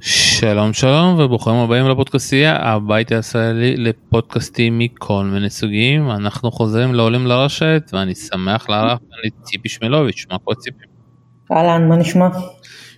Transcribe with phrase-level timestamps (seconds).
[0.00, 7.90] שלום שלום וברוכים הבאים לפודקאסטייה הבית הישראלי לפודקאסטים מכל מיני סוגים אנחנו חוזרים לעולים לרשת
[7.92, 10.84] ואני שמח לארח את ציפי שמלוביץ' מה קורה ציפי?
[11.52, 12.28] אהלן מה נשמע?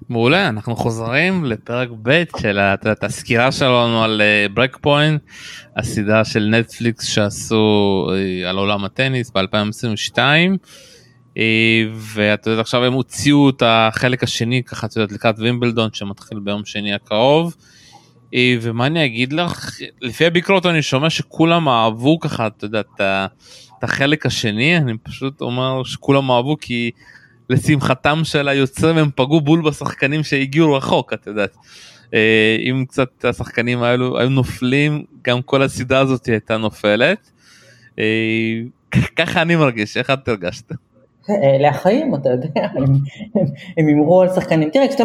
[0.09, 2.59] מעולה אנחנו חוזרים לפרק ב' של
[3.03, 4.23] הסקירה שלנו על
[4.55, 5.23] ברק אה, פוינט
[5.77, 10.19] הסדרה של נטפליקס שעשו אה, על עולם הטניס ב2022.
[11.37, 16.39] אה, ואת יודעת עכשיו הם הוציאו את החלק השני ככה את יודעת לקראת וימבלדון שמתחיל
[16.39, 17.57] ביום שני הקרוב.
[18.35, 19.71] אה, ומה אני אגיד לך
[20.03, 23.01] לפי הביקורת אני שומע שכולם אהבו ככה את יודעת
[23.79, 26.91] את החלק השני אני פשוט אומר שכולם אהבו כי
[27.51, 31.57] לשמחתם של היוצרים הם פגעו בול בשחקנים שהגיעו רחוק את יודעת.
[32.15, 37.31] אה, אם קצת השחקנים האלו היו נופלים גם כל הסדרה הזאת הייתה נופלת.
[39.17, 40.73] ככה אני מרגיש איך את הרגשת?
[41.31, 42.67] אלה החיים, אתה יודע,
[43.79, 44.71] הם הימרו על שחקנים.
[44.71, 45.05] תראה, כשאתה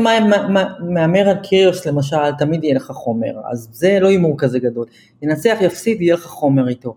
[0.80, 4.86] מהמר על קיריוס למשל, תמיד יהיה לך חומר, אז זה לא הימור כזה גדול.
[5.22, 6.96] ינצח, יפסיד, יהיה לך חומר איתו.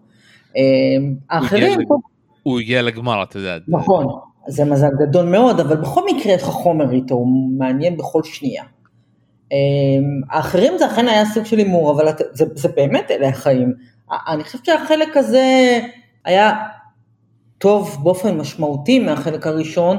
[0.56, 1.80] אמ, האחרים...
[2.42, 3.56] הוא הגיע לגמר, אתה יודע.
[3.68, 4.06] נכון,
[4.46, 8.64] זה מזל גדול מאוד, אבל בכל מקרה יש לך חומר איתו, הוא מעניין בכל שנייה.
[9.52, 9.56] אמ,
[10.30, 13.72] האחרים זה אכן היה סוג של הימור, אבל זה, זה באמת אלה החיים.
[14.28, 15.78] אני חושבת שהחלק הזה
[16.24, 16.52] היה
[17.64, 19.96] טוב באופן משמעותי מהחלק הראשון,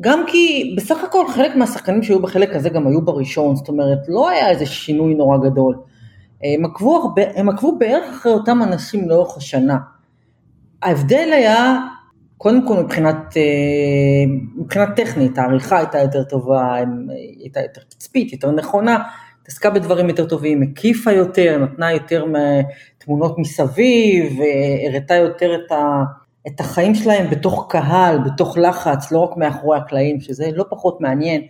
[0.00, 4.28] גם כי בסך הכל חלק מהשחקנים שהיו בחלק הזה גם היו בראשון, זאת אומרת לא
[4.28, 5.76] היה איזה שינוי נורא גדול.
[6.42, 9.76] הם עקבו, הרבה, הם עקבו בערך אחרי אותם אנשים לאורך השנה.
[10.82, 11.78] ההבדל היה,
[12.36, 13.42] קודם כל מבחינת, אה,
[14.56, 16.74] מבחינת טכנית, העריכה הייתה יותר טובה,
[17.40, 19.02] הייתה יותר תצפית, יותר נכונה,
[19.42, 22.24] התעסקה בדברים יותר טובים, הקיפה יותר, נתנה יותר
[22.98, 24.38] תמונות מסביב,
[24.88, 26.02] הראתה יותר את ה...
[26.46, 31.42] את החיים שלהם בתוך קהל, בתוך לחץ, לא רק מאחורי הקלעים, שזה לא פחות מעניין.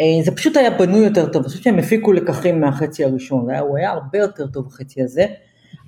[0.00, 3.76] אה, זה פשוט היה בנוי יותר טוב, אני חושבת שהם הפיקו לקחים מהחצי הראשון, הוא
[3.76, 5.26] היה הרבה יותר טוב בחצי הזה.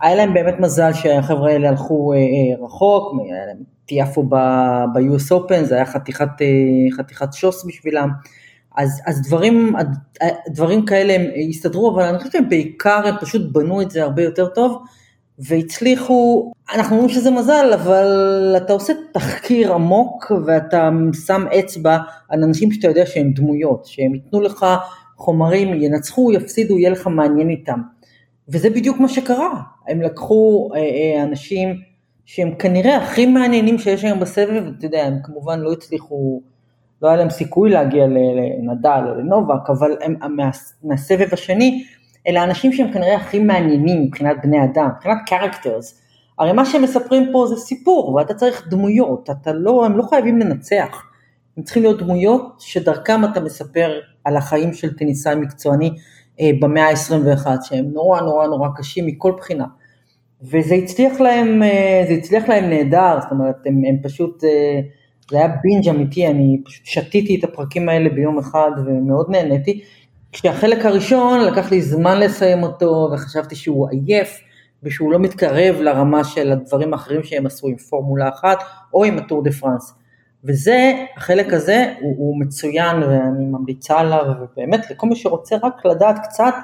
[0.01, 5.65] היה להם באמת מזל שהחבר'ה האלה הלכו אה, אה, רחוק, היה להם תיאפו ב-US Open,
[5.65, 6.29] זה היה חתיכת,
[6.99, 8.09] חתיכת שוס בשבילם.
[8.77, 9.75] אז, אז דברים,
[10.49, 14.23] דברים כאלה הם הסתדרו, אבל אני חושבת שהם בעיקר הם פשוט בנו את זה הרבה
[14.23, 14.83] יותר טוב.
[15.39, 20.91] והצליחו, אנחנו אומרים שזה מזל, אבל אתה עושה תחקיר עמוק ואתה
[21.27, 24.67] שם אצבע על אנשים שאתה יודע שהם דמויות, שהם ייתנו לך
[25.17, 27.81] חומרים, ינצחו, יפסידו, יהיה לך מעניין איתם.
[28.49, 31.81] וזה בדיוק מה שקרה, הם לקחו אה, אה, אנשים
[32.25, 36.41] שהם כנראה הכי מעניינים שיש היום בסבב, אתה יודע, הם כמובן לא הצליחו,
[37.03, 40.51] לא היה להם סיכוי להגיע לנדל או לנובק, אבל הם, מה,
[40.83, 41.85] מהסבב השני
[42.27, 45.95] אלה האנשים שהם כנראה הכי מעניינים מבחינת בני אדם, מבחינת characters.
[46.39, 50.39] הרי מה שהם מספרים פה זה סיפור, ואתה צריך דמויות, אתה לא, הם לא חייבים
[50.39, 51.03] לנצח.
[51.57, 55.91] הם צריכים להיות דמויות שדרכם אתה מספר על החיים של טניסאי מקצועני
[56.41, 59.65] אה, במאה ה-21, שהם נורא נורא נורא קשים מכל בחינה.
[60.43, 64.81] וזה הצליח להם, אה, זה הצליח להם נהדר, זאת אומרת, הם, הם פשוט, אה,
[65.31, 69.81] זה היה בינג' אמיתי, אני פשוט שתיתי את הפרקים האלה ביום אחד ומאוד נהניתי.
[70.33, 74.41] כשהחלק הראשון לקח לי זמן לסיים אותו וחשבתי שהוא עייף
[74.83, 78.59] ושהוא לא מתקרב לרמה של הדברים האחרים שהם עשו עם פורמולה אחת
[78.95, 79.95] או עם הטור דה פרנס.
[80.45, 86.19] וזה, החלק הזה הוא, הוא מצוין ואני ממליצה עליו ובאמת לכל מי שרוצה רק לדעת
[86.23, 86.55] קצת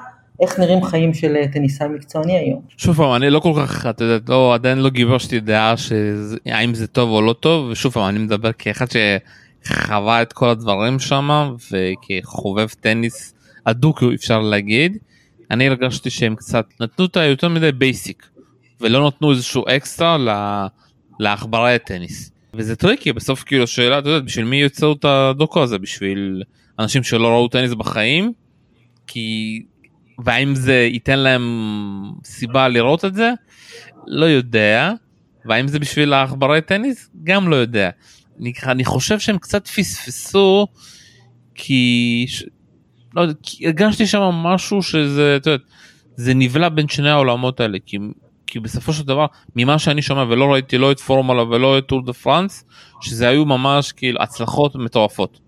[0.41, 2.61] איך נראים חיים של טניסאי מקצועני היום.
[2.77, 6.87] שוב פעם אני לא כל כך אתה יודע לא עדיין לא גיבשתי דעה שהאם זה
[6.87, 8.85] טוב או לא טוב ושוב פעם אני מדבר כאחד
[9.65, 13.34] שחווה את כל הדברים שם וכחובב טניס
[13.65, 14.97] הדוק אפשר להגיד.
[15.51, 18.29] אני הרגשתי שהם קצת נתנו את היותר מדי basic
[18.81, 20.17] ולא נתנו איזשהו אקסטרה
[21.19, 22.31] לעכברי הטניס.
[22.53, 26.43] וזה tricky בסוף כאילו שאלה אתה יודע בשביל מי יוצר את הדוקו הזה בשביל
[26.79, 28.33] אנשים שלא ראו טניס בחיים
[29.07, 29.61] כי
[30.25, 31.43] והאם זה ייתן להם
[32.25, 33.31] סיבה לראות את זה
[34.07, 34.93] לא יודע
[35.45, 37.89] והאם זה בשביל העכברי טניס גם לא יודע.
[38.39, 40.67] אני, אני חושב שהם קצת פספסו
[41.55, 42.25] כי
[43.15, 43.33] לא יודע,
[43.63, 45.61] הרגשתי שם משהו שזה, את יודעת,
[46.15, 47.97] זה נבלע בין שני העולמות האלה, כי,
[48.47, 49.25] כי בסופו של דבר,
[49.55, 52.65] ממה שאני שומע ולא ראיתי לא את פורמולה ולא את טור דה פרנס,
[53.01, 55.39] שזה היו ממש כאילו הצלחות מטורפות.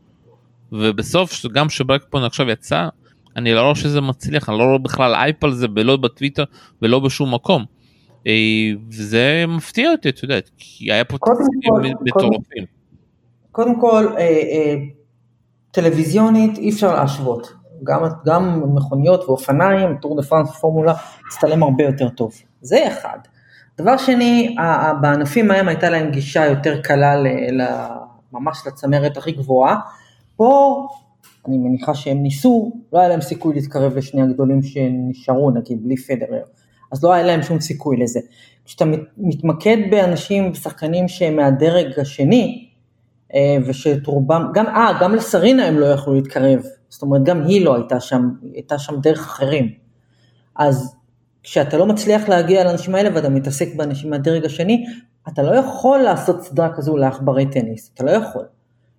[0.71, 2.87] ובסוף, גם ש Break Point עכשיו יצא,
[3.35, 6.43] אני לא רואה שזה מצליח, אני לא רואה בכלל אייפ על זה, ולא בטוויטר
[6.81, 7.65] ולא בשום מקום.
[8.27, 8.33] אה,
[8.89, 12.63] וזה מפתיע אותי, את יודעת, כי היה פה תקציבים מטורפים.
[13.51, 14.75] קודם כל, אה, אה,
[15.71, 17.53] טלוויזיונית אי אפשר להשוות.
[17.83, 20.93] גם, גם מכוניות ואופניים, טור דה פרנס ופורמולה,
[21.27, 22.33] הצטלם הרבה יותר טוב.
[22.61, 23.17] זה אחד.
[23.77, 24.55] דבר שני,
[25.01, 27.27] בענפים ההם הייתה להם גישה יותר קלה ל,
[27.61, 27.67] ל,
[28.31, 29.75] ממש לצמרת הכי גבוהה.
[30.35, 30.87] פה
[31.47, 36.43] אני מניחה שהם ניסו, לא היה להם סיכוי להתקרב לשני הגדולים שנשארו, נגיד, בלי פדרר.
[36.91, 38.19] אז לא היה להם שום סיכוי לזה.
[38.65, 38.85] כשאתה
[39.17, 42.66] מתמקד באנשים, שחקנים שהם מהדרג השני,
[43.33, 46.59] אה, ושאת רובם, גם, אה, גם לסרינה הם לא יכלו להתקרב,
[46.89, 49.71] זאת אומרת גם היא לא הייתה שם, הייתה שם דרך אחרים.
[50.55, 50.95] אז
[51.43, 54.85] כשאתה לא מצליח להגיע לאנשים האלה ואתה מתעסק באנשים מהדרג השני,
[55.27, 58.45] אתה לא יכול לעשות סדרה כזו לעכברי טניס, אתה לא יכול.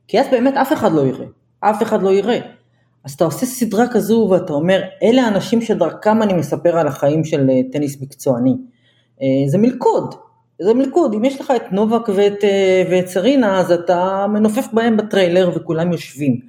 [0.09, 1.27] כי אז באמת אף אחד לא יראה,
[1.61, 2.39] אף אחד לא יראה.
[3.05, 7.51] אז אתה עושה סדרה כזו ואתה אומר, אלה האנשים שדרכם אני מספר על החיים של
[7.51, 8.57] אה, טניס מקצועני.
[9.23, 10.15] אה, זה מלכוד,
[10.63, 14.97] זה מלכוד, אם יש לך את נובק ואת, אה, ואת סרינה, אז אתה מנופף בהם
[14.97, 16.41] בטריילר וכולם יושבים.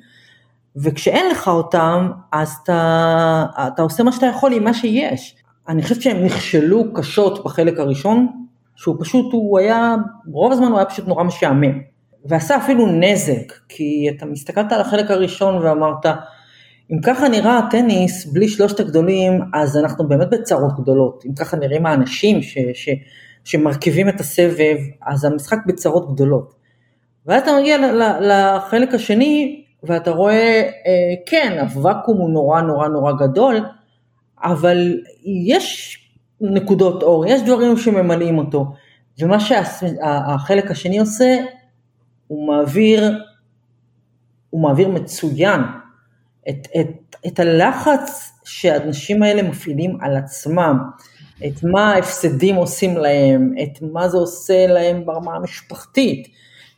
[0.75, 5.35] וכשאין לך אותם, אז אתה, אתה עושה מה שאתה יכול עם מה שיש.
[5.67, 8.27] אני חושבת שהם נכשלו קשות בחלק הראשון,
[8.75, 9.95] שהוא פשוט, הוא היה,
[10.27, 11.79] רוב הזמן הוא היה פשוט נורא משעמם.
[12.25, 16.05] ועשה אפילו נזק, כי אתה מסתכלת על החלק הראשון ואמרת,
[16.91, 21.23] אם ככה נראה הטניס בלי שלושת הגדולים, אז אנחנו באמת בצרות גדולות.
[21.25, 22.89] אם ככה נראים האנשים ש, ש,
[23.49, 26.53] שמרכיבים את הסבב, אז המשחק בצרות גדולות.
[27.25, 27.77] ואז אתה מגיע
[28.21, 33.65] לחלק השני, ואתה רואה, אה, כן, הוואקום הוא נורא נורא נורא גדול,
[34.43, 35.97] אבל יש
[36.41, 38.65] נקודות אור, יש דברים שממלאים אותו.
[39.19, 41.37] ומה שהחלק השני עושה,
[42.27, 43.19] הוא מעביר,
[44.49, 45.61] הוא מעביר מצוין
[46.49, 50.79] את, את, את הלחץ שהאנשים האלה מפעילים על עצמם,
[51.47, 56.27] את מה ההפסדים עושים להם, את מה זה עושה להם ברמה המשפחתית,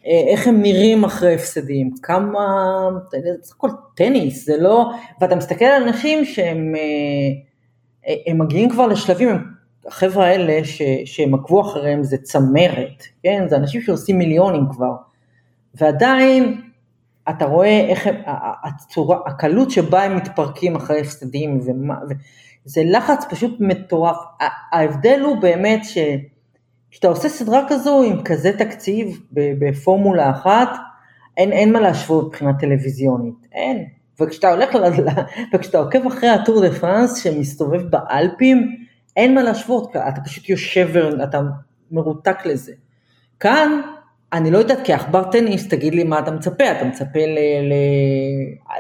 [0.06, 2.40] אה, איך הם נראים אחרי הפסדים, כמה,
[3.10, 4.92] אתה יודע, זה הכל טניס, זה לא,
[5.22, 9.30] ואתה מסתכל על אנשים שהם אה, הם מגיעים כבר לשלבים,
[9.88, 14.94] החבר'ה האלה ש, שהם עקבו אחריהם זה צמרת, כן, זה אנשים שעושים מיליונים כבר,
[15.76, 16.62] ועדיין
[17.30, 18.16] אתה רואה איך הם,
[18.64, 21.96] הצורה, הקלות שבה הם מתפרקים אחרי הפסדים, ומה,
[22.66, 24.18] זה לחץ פשוט מטורף.
[24.72, 30.70] ההבדל הוא באמת שכשאתה עושה סדרה כזו עם כזה תקציב בפורמולה אחת,
[31.38, 33.86] אין, אין מה להשוות מבחינה טלוויזיונית, אין.
[34.20, 34.70] וכשאתה הולך,
[35.54, 38.76] וכשאתה עוקב אחרי הטור דה פרנס שמסתובב באלפים,
[39.18, 41.42] אין מה להשוות, אתה פשוט יושב ואתה
[41.92, 42.74] מרותק לזה.
[43.40, 43.82] כאן
[44.34, 47.40] אני לא יודעת, כעכבר טניס, תגיד לי מה אתה מצפה, אתה מצפה ל...
[47.70, 47.74] ל...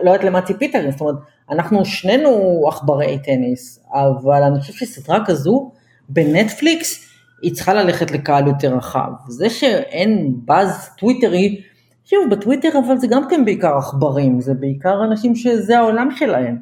[0.04, 1.16] לא יודעת למה ציפית, זאת אומרת,
[1.50, 5.72] אנחנו שנינו עכברי טניס, אבל אני חושב שסדרה כזו
[6.10, 7.08] בנטפליקס,
[7.42, 9.12] היא צריכה ללכת לקהל יותר רחב.
[9.28, 11.62] זה שאין באז טוויטרי,
[12.06, 16.58] שוב, בטוויטר אבל זה גם כן בעיקר עכברים, זה בעיקר אנשים שזה העולם שלהם,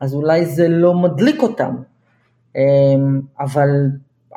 [0.00, 1.74] אז אולי זה לא מדליק אותם.
[2.56, 3.68] אמ, אבל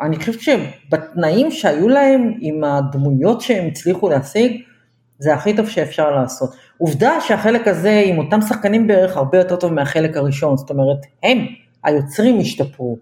[0.01, 4.61] אני חושבת שבתנאים שהיו להם, עם הדמויות שהם הצליחו להשיג,
[5.19, 6.49] זה הכי טוב שאפשר לעשות.
[6.77, 11.45] עובדה שהחלק הזה עם אותם שחקנים בערך הרבה יותר טוב מהחלק הראשון, זאת אומרת, הם,
[11.83, 12.97] היוצרים השתפרו.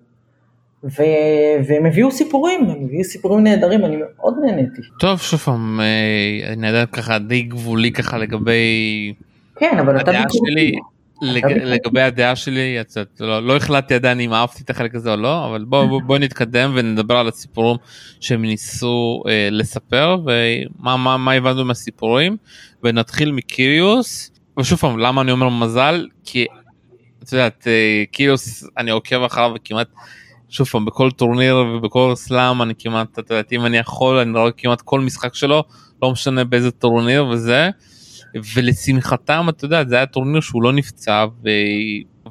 [0.84, 1.04] ו...
[1.68, 4.82] והם הביאו סיפורים, הם הביאו סיפורים נהדרים, אני מאוד נהניתי.
[5.00, 9.14] טוב, שוב פעם, אה, אני יודע ככה די גבולי ככה לגבי...
[9.56, 10.76] כן, אבל אתה ביקורתי.
[11.22, 11.46] לג...
[11.46, 15.46] לגבי הדעה שלי יצאת, לא, לא החלטתי עדיין אם אהבתי את החלק הזה או לא
[15.46, 17.78] אבל בוא בוא, בוא נתקדם ונדבר על הסיפורים
[18.20, 22.38] שהם ניסו אה, לספר ומה מה, מה הבנו מהסיפורים.
[22.86, 24.32] ונתחיל מקיריוס.
[24.60, 26.08] ושוב פעם למה אני אומר מזל?
[26.26, 26.46] כי
[27.24, 29.88] את יודעת אה, קיריוס אני עוקב אחריו וכמעט
[30.50, 34.52] שוב פעם בכל טורניר ובכל סלאם אני כמעט את יודעת אם אני יכול אני רואה
[34.52, 35.64] כמעט כל משחק שלו
[36.02, 37.70] לא משנה באיזה טורניר וזה.
[38.56, 41.50] ולשמחתם אתה יודע זה היה טורניר שהוא לא נפצע ו...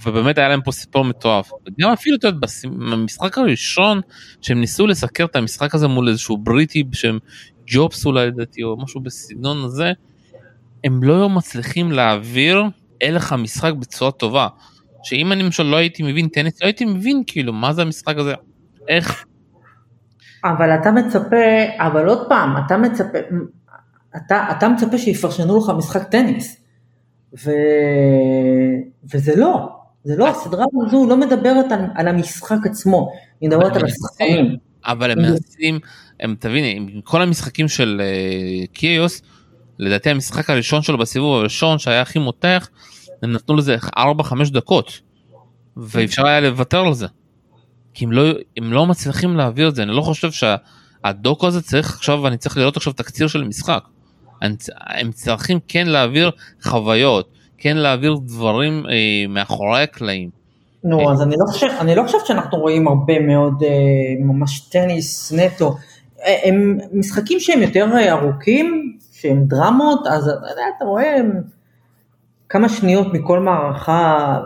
[0.05, 1.51] ובאמת היה להם פה סיפור מטורף.
[1.81, 4.01] גם אפילו אתה יודע במשחק הראשון
[4.41, 7.19] שהם ניסו לסקר את המשחק הזה מול איזשהו בריטי שהם
[7.67, 9.93] ג'ובס אולי לדעתי או משהו בסגנון הזה
[10.85, 12.65] הם לא מצליחים להעביר
[13.03, 14.49] הלך המשחק בצורה טובה.
[15.03, 18.35] שאם אני למשל לא הייתי מבין טניס לא הייתי מבין כאילו מה זה המשחק הזה
[18.89, 19.25] איך.
[20.45, 21.37] אבל אתה מצפה
[21.79, 23.19] אבל עוד פעם אתה מצפה
[24.17, 26.57] אתה, אתה מצפה שיפרשנו לך משחק טניס,
[27.45, 27.51] ו...
[29.15, 29.69] וזה לא,
[30.05, 34.57] זה לא, הסדרה הזו לא מדברת על, על המשחק עצמו, היא מדברת על השחקנים.
[34.85, 35.79] אבל הם מנסים,
[36.21, 39.23] הם תביני, עם כל המשחקים של uh, קיוס,
[39.79, 42.69] לדעתי המשחק הראשון שלו בסיבוב הראשון שהיה הכי מותח,
[43.23, 43.99] הם נתנו לזה 4-5
[44.53, 45.01] דקות,
[45.77, 47.07] ואפשר היה לוותר על זה.
[47.95, 48.23] כי הם לא,
[48.57, 52.57] הם לא מצליחים להעביר את זה, אני לא חושב שהדוקו הזה צריך עכשיו, אני צריך
[52.57, 53.85] לראות עכשיו תקציר של משחק.
[54.81, 56.31] הם צריכים כן להעביר
[56.63, 58.95] חוויות, כן להעביר דברים אה,
[59.29, 60.31] מאחורי הקלעים.
[60.85, 65.33] נו, אז אני לא, חושב, אני לא חושב שאנחנו רואים הרבה מאוד אה, ממש טניס
[65.33, 65.77] נטו.
[66.25, 71.17] אה, הם משחקים שהם יותר אה, ארוכים, שהם דרמות, אז אתה יודע, אתה רואה,
[72.49, 74.39] כמה שניות מכל מערכה,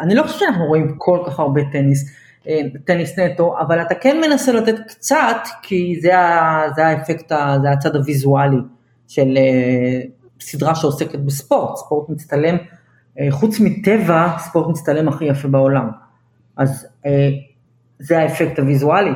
[0.00, 2.10] אני לא חושב שאנחנו רואים כל כך הרבה טניס,
[2.48, 6.10] אה, טניס נטו, אבל אתה כן מנסה לתת קצת, כי זה,
[6.76, 8.56] זה האפקט, זה הצד הוויזואלי
[9.10, 10.00] של אה,
[10.40, 12.56] סדרה שעוסקת בספורט, ספורט מצטלם,
[13.20, 15.90] אה, חוץ מטבע, ספורט מצטלם הכי יפה בעולם.
[16.56, 16.86] אז
[17.98, 19.10] זה האפקט הוויזואלי,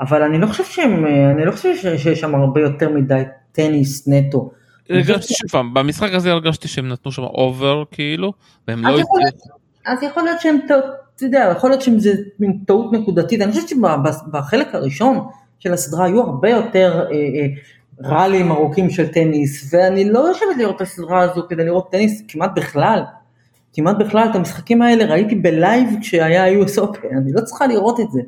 [0.00, 4.50] אבל אני לא חושב שהם, אני לא חושב שיש שם הרבה יותר מדי טניס נטו.
[4.90, 8.32] הרגשתי שוב פעם, במשחק הזה הרגשתי שהם נתנו שם over כאילו,
[8.68, 9.00] והם לא.
[9.86, 10.74] אז יכול להיות שהם, אתה
[11.22, 15.28] יודע, יכול להיות שזה מין טעות נקודתית, אני חושבת שבחלק הראשון
[15.58, 17.46] של הסדרה היו הרבה יותר אה, אה,
[18.02, 22.50] ראלים ארוכים של טניס, ואני לא יושבת לראות את הסדרה הזו כדי לראות טניס כמעט
[22.56, 23.02] בכלל,
[23.72, 28.10] כמעט בכלל את המשחקים האלה ראיתי בלייב כשהיה US Open, אני לא צריכה לראות את
[28.10, 28.20] זה.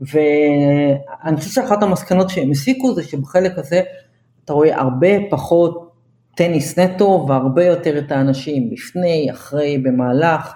[0.00, 3.80] ואני חושב שאחת המסקנות שהם הסיקו זה שבחלק הזה
[4.44, 5.92] אתה רואה הרבה פחות
[6.36, 10.52] טניס נטו והרבה יותר את האנשים לפני, אחרי, במהלך.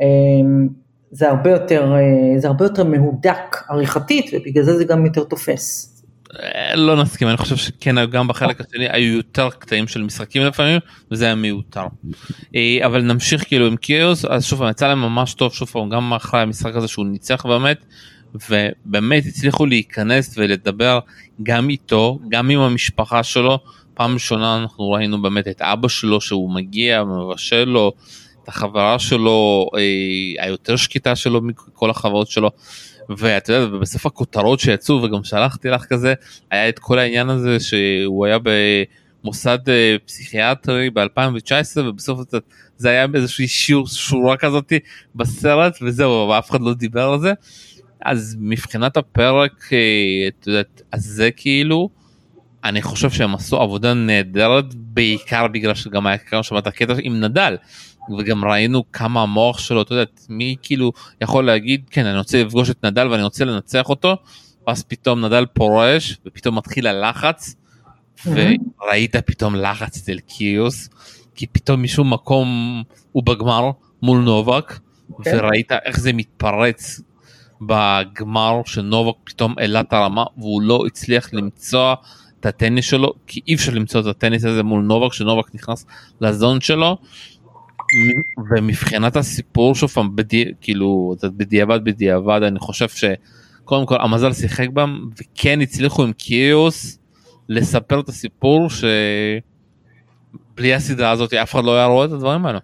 [0.00, 0.68] אמ,
[1.10, 5.91] זה הרבה יותר, אה, זה הרבה יותר מהודק עריכתית ובגלל זה זה גם יותר תופס.
[6.40, 10.80] אה, לא נסכים אני חושב שכן גם בחלק השני היו יותר קטעים של משחקים לפעמים
[11.10, 11.86] וזה היה מיותר.
[12.56, 15.88] אה, אבל נמשיך כאילו עם קיוס אז שוב פעם יצא להם ממש טוב שוב פעם
[15.88, 17.84] גם אחרי המשחק הזה שהוא ניצח באמת
[18.34, 20.98] ובאמת הצליחו להיכנס ולדבר
[21.42, 23.58] גם איתו גם עם המשפחה שלו
[23.94, 27.92] פעם ראשונה אנחנו ראינו באמת את אבא שלו שהוא מגיע מבשל לו
[28.42, 32.50] את החברה שלו אה, היותר שקטה שלו מכל החברות שלו.
[33.08, 36.14] ואתה יודע בסוף הכותרות שיצאו וגם שלחתי לך כזה
[36.50, 38.38] היה את כל העניין הזה שהוא היה
[39.22, 42.20] במוסד אה, פסיכיאטרי ב2019 ובסוף
[42.76, 44.78] זה היה באיזושהי שיעור שורה כזאתי
[45.14, 47.32] בסרט וזהו ואף אחד לא דיבר על זה.
[48.04, 51.88] אז מבחינת הפרק אה, את יודעת אז זה כאילו
[52.64, 57.20] אני חושב שהם עשו עבודה נהדרת בעיקר בגלל שגם היה כאן שם את הקטע עם
[57.20, 57.56] נדל
[58.18, 62.70] וגם ראינו כמה המוח שלו, אתה יודע, מי כאילו יכול להגיד, כן, אני רוצה לפגוש
[62.70, 64.16] את נדל ואני רוצה לנצח אותו,
[64.66, 67.54] ואז פתאום נדל פורש, ופתאום מתחיל הלחץ,
[68.26, 70.88] וראית פתאום לחץ אצל קיוס,
[71.34, 72.82] כי פתאום משום מקום
[73.12, 73.70] הוא בגמר
[74.02, 74.78] מול נובק,
[75.24, 75.38] כן.
[75.38, 77.00] וראית איך זה מתפרץ
[77.60, 81.94] בגמר שנובק פתאום העלה את הרמה והוא לא הצליח למצוא
[82.40, 85.86] את הטניס שלו כי אי אפשר למצוא את הטניס הזה מול נובק שנובק נכנס
[86.20, 86.98] לזון שלו
[88.50, 95.00] ומבחינת הסיפור שוב פעם בדי, כאילו בדיעבד בדיעבד אני חושב שקודם כל המזל שיחק בם
[95.20, 96.98] וכן הצליחו עם קיוס
[97.48, 102.58] לספר את הסיפור שבלי הסדרה הזאת אף אחד לא היה רואה את הדברים האלה.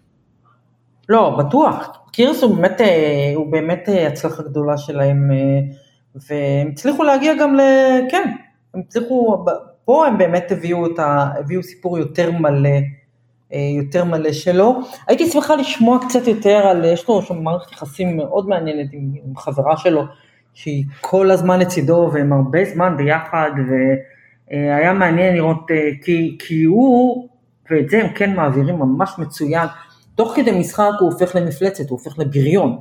[1.08, 5.61] לא בטוח קיוס הוא באמת אה, הוא באמת אה, הצלחה גדולה שלהם אה,
[6.14, 7.61] והם הצליחו להגיע גם ל...
[8.11, 8.32] כן
[8.75, 9.44] הם הצליחו
[9.85, 11.38] פה הם באמת הביאו ה...
[11.38, 12.78] הביאו סיפור יותר מלא.
[13.52, 14.81] אה, יותר מלא שלו.
[15.09, 19.37] הייתי שמחה לשמוע קצת יותר על, יש לו שם מערכת יחסים מאוד מעניינת עם, עם
[19.37, 20.02] חברה שלו,
[20.55, 23.50] שהיא כל הזמן לצידו והם הרבה זמן ביחד,
[24.50, 27.28] והיה מעניין לראות, אה, כי, כי הוא,
[27.71, 29.67] ואת זה הם כן מעבירים ממש מצוין,
[30.14, 32.78] תוך כדי משחק הוא הופך למפלצת, הוא הופך לבריון.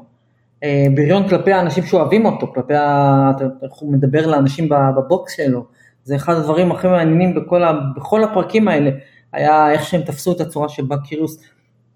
[0.64, 3.32] אה, בריון כלפי האנשים שאוהבים אותו, כלפי, ה...
[3.64, 5.66] איך הוא מדבר לאנשים בבוקס שלו,
[6.04, 7.74] זה אחד הדברים הכי מעניינים בכל, ה...
[7.96, 8.92] בכל הפרקים האלה.
[9.34, 11.44] היה איך שהם תפסו את הצורה שבה קיריוס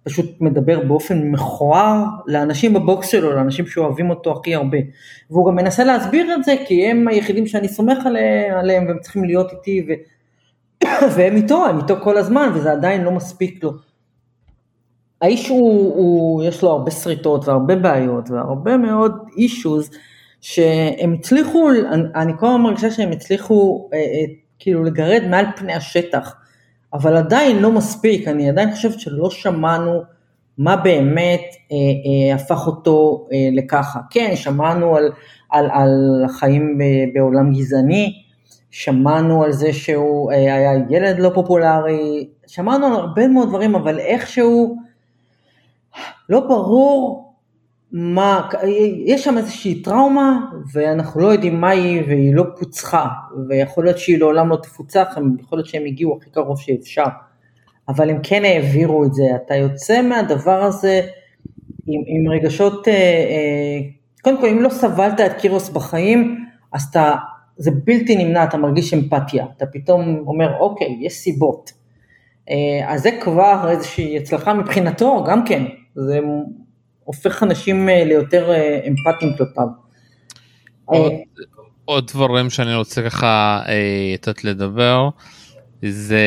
[0.03, 4.77] פשוט מדבר באופן מכוער לאנשים בבוקס שלו, לאנשים שאוהבים אותו הכי הרבה.
[5.29, 7.97] והוא גם מנסה להסביר את זה, כי הם היחידים שאני סומך
[8.55, 9.91] עליהם, והם צריכים להיות איתי, ו...
[11.15, 13.71] והם איתו, הם איתו כל הזמן, וזה עדיין לא מספיק לו.
[15.21, 19.89] האיש הוא, הוא, יש לו הרבה שריטות והרבה בעיות והרבה מאוד אישוז
[20.41, 24.03] שהם הצליחו, אני, אני כל הזמן מרגישה שהם הצליחו אה, אה,
[24.59, 26.35] כאילו לגרד מעל פני השטח
[26.93, 30.01] אבל עדיין לא מספיק, אני עדיין חושבת שלא שמענו
[30.57, 33.99] מה באמת אה, אה, הפך אותו אה, לככה.
[34.09, 35.11] כן, שמענו על,
[35.49, 36.77] על, על החיים
[37.13, 38.13] בעולם גזעני,
[38.71, 43.99] שמענו על זה שהוא אה, היה ילד לא פופולרי, שמענו על הרבה מאוד דברים, אבל
[43.99, 44.77] איכשהו
[46.29, 47.30] לא ברור
[47.93, 48.49] מה,
[49.05, 50.39] יש שם איזושהי טראומה
[50.73, 53.07] ואנחנו לא יודעים מה היא והיא לא פוצחה.
[53.49, 55.07] ויכול להיות שהיא לעולם לא תפוצח,
[55.39, 57.03] יכול להיות שהם הגיעו הכי קרוב שאפשר,
[57.89, 61.01] אבל הם כן העבירו את זה, אתה יוצא מהדבר הזה
[61.87, 63.79] עם, עם רגשות, אה, אה,
[64.21, 67.13] קודם כל אם לא סבלת את קירוס בחיים, אז אתה,
[67.57, 71.71] זה בלתי נמנע, אתה מרגיש אמפתיה, אתה פתאום אומר אוקיי, יש סיבות.
[72.49, 75.63] אה, אז זה כבר איזושהי הצלחה מבחינתו, גם כן,
[75.95, 76.19] זה
[77.03, 79.67] הופך אנשים אה, ליותר אה, אמפתיים כלפיו.
[80.85, 81.11] עוד,
[81.85, 83.61] עוד דברים שאני רוצה ככה
[84.13, 85.09] לתת לדבר.
[85.89, 86.21] זה,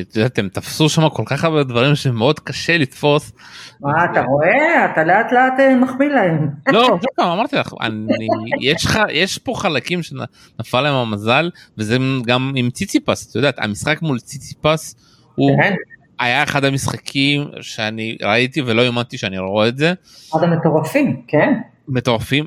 [0.00, 3.32] את יודעת, הם תפסו שם כל כך הרבה דברים שמאוד קשה לתפוס.
[3.80, 4.84] מה, אתה רואה?
[4.92, 6.48] אתה לאט לאט אה, מחמיא להם.
[6.72, 8.28] לא, אמרתי לך, אני,
[8.60, 11.96] יש, לך, יש פה חלקים שנפל להם המזל, וזה
[12.26, 14.96] גם עם ציציפס, את יודעת, המשחק מול ציציפס
[15.34, 15.74] הוא כן.
[16.18, 19.92] היה אחד המשחקים שאני ראיתי ולא האמנתי שאני רואה את זה.
[20.30, 21.54] אחד המטורפים, כן.
[21.88, 22.46] מטורפים,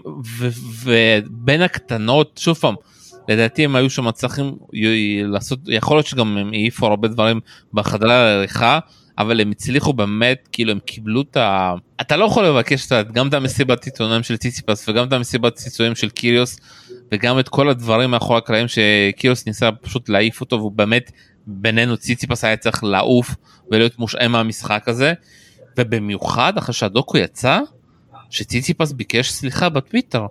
[0.83, 2.75] ובין הקטנות, שוב פעם,
[3.27, 4.55] לדעתי הם היו שם צריכים
[5.25, 7.39] לעשות, יכול להיות שגם הם העיפו הרבה דברים
[7.73, 8.79] בחדרי העריכה,
[9.17, 11.73] אבל הם הצליחו באמת, כאילו הם קיבלו את ה...
[12.01, 15.95] אתה לא יכול לבקש את גם את המסיבת עיתונאים של ציציפס וגם את המסיבת ציצויים
[15.95, 16.59] של קיריוס
[17.11, 21.11] וגם את כל הדברים מאחורי הקלעים שקיריוס ניסה פשוט להעיף אותו והוא באמת
[21.47, 23.35] בינינו ציציפס היה צריך לעוף
[23.71, 25.13] ולהיות מושעה מהמשחק הזה
[25.77, 27.59] ובמיוחד אחרי שהדוקו יצא
[28.29, 30.25] שציציפס ביקש סליחה בטוויטר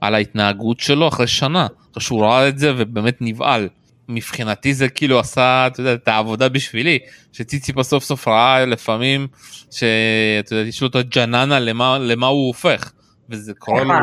[0.00, 3.68] על ההתנהגות שלו אחרי שנה אחרי שהוא ראה את זה ובאמת נבהל.
[4.08, 6.98] מבחינתי זה כאילו עשה אתה יודע, את העבודה בשבילי
[7.32, 9.26] שציציפס סוף סוף ראה לפעמים
[9.70, 12.92] שאתה יודע, יש לו את הג'ננה למה, למה הוא הופך
[13.30, 13.94] וזה קורה לו.
[13.94, 14.00] אחד,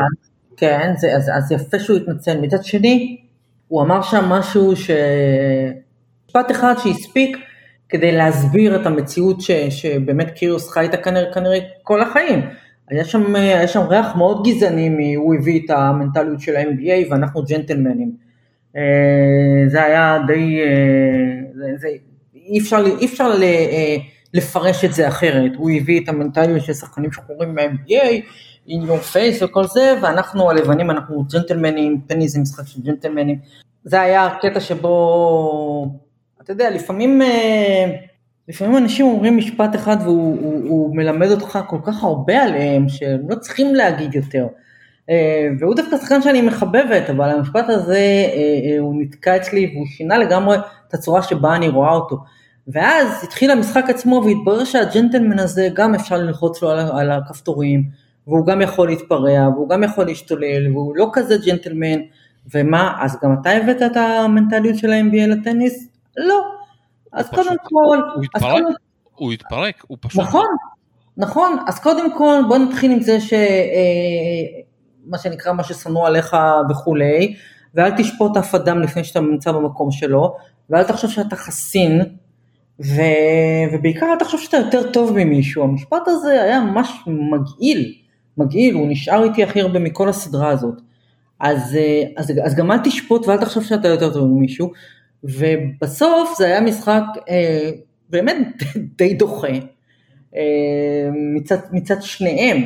[0.56, 2.40] כן, זה, אז, אז יפה שהוא התנצל.
[2.40, 3.16] מצד שני,
[3.68, 4.90] הוא אמר שם משהו ש...
[6.28, 7.36] משפט אחד שהספיק
[7.88, 12.40] כדי להסביר את המציאות ש, שבאמת קיריוס חי איתה כנראה, כנראה כל החיים.
[12.90, 18.12] היה שם, היה שם ריח מאוד גזעני, הוא הביא את המנטליות של ה-NBA ואנחנו ג'נטלמנים.
[18.76, 18.82] אה,
[19.66, 20.66] זה היה די, אה,
[21.54, 21.88] זה, זה,
[22.34, 23.96] אי אפשר, אי אפשר ל- אה,
[24.34, 28.20] לפרש את זה אחרת, הוא הביא את המנטליות של שחקנים שחורים מה-NBA,
[28.68, 33.38] in your face וכל זה, ואנחנו הלבנים, אנחנו ג'נטלמנים, פני זה משחק של ג'נטלמנים.
[33.84, 35.86] זה היה הקטע שבו,
[36.48, 37.96] אתה יודע, לפעמים, אה,
[38.48, 43.20] לפעמים אנשים אומרים משפט אחד והוא הוא, הוא מלמד אותך כל כך הרבה עליהם, שהם
[43.28, 44.46] לא צריכים להגיד יותר.
[45.10, 50.18] אה, והוא דווקא שחקן שאני מחבבת, אבל המשפט הזה, אה, הוא נתקע אצלי והוא שינה
[50.18, 50.56] לגמרי
[50.88, 52.16] את הצורה שבה אני רואה אותו.
[52.68, 57.82] ואז התחיל המשחק עצמו והתברר שהג'נטלמן הזה גם אפשר ללחוץ לו על, על הכפתורים,
[58.26, 62.00] והוא גם יכול להתפרע, והוא גם יכול להשתולל, והוא לא כזה ג'נטלמן,
[62.54, 65.87] ומה, אז גם אתה הבאת את המנטליות של ה-NBA לטניס?
[66.18, 66.42] לא.
[67.12, 68.64] אז קודם כל, הוא התפרק,
[69.14, 70.20] הוא התפרק, הוא פשוט...
[70.20, 70.46] נכון,
[71.16, 73.32] נכון, אז קודם כל בוא נתחיל עם זה ש...
[73.32, 74.60] אה,
[75.06, 76.36] מה שנקרא, מה ששנוא עליך
[76.70, 77.34] וכולי,
[77.74, 80.36] ואל תשפוט אף אדם לפני שאתה נמצא במקום שלו,
[80.70, 82.02] ואל תחשוב שאתה חסין,
[82.80, 83.00] ו...
[83.72, 87.94] ובעיקר אל תחשוב שאתה יותר טוב ממישהו, המשפט הזה היה ממש מגעיל,
[88.38, 90.74] מגעיל, הוא נשאר איתי הכי הרבה מכל הסדרה הזאת.
[91.40, 94.72] אז, אה, אז, אז גם אל תשפוט ואל תחשוב שאתה יותר טוב ממישהו,
[95.24, 97.70] ובסוף זה היה משחק אה,
[98.10, 98.62] באמת
[98.98, 99.48] די דוחה.
[100.36, 102.56] אה, מצד, מצד שניהם,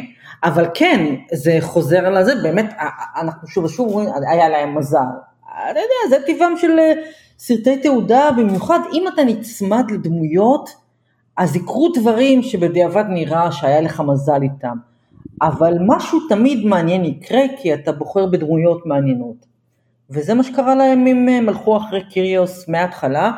[0.45, 2.75] אבל כן, זה חוזר על זה, באמת,
[3.21, 4.99] אנחנו שוב ושוב רואים, היה להם מזל.
[5.45, 6.93] אתה יודע, זה טבעם של אה,
[7.39, 10.71] סרטי תעודה, במיוחד אם אתה נצמד לדמויות,
[11.37, 14.77] אז יקרו דברים שבדיעבד נראה שהיה לך מזל איתם.
[15.43, 19.52] אבל משהו תמיד מעניין יקרה, כי אתה בוחר בדמויות מעניינות.
[20.11, 23.33] וזה מה שקרה להם אם הם הלכו אחרי קיריוס מההתחלה,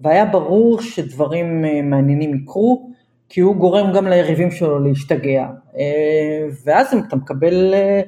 [0.00, 2.90] והיה ברור שדברים אה, מעניינים יקרו,
[3.28, 5.46] כי הוא גורם גם ליריבים שלו להשתגע.
[5.78, 8.00] אה, ואז אתה מקבל אה,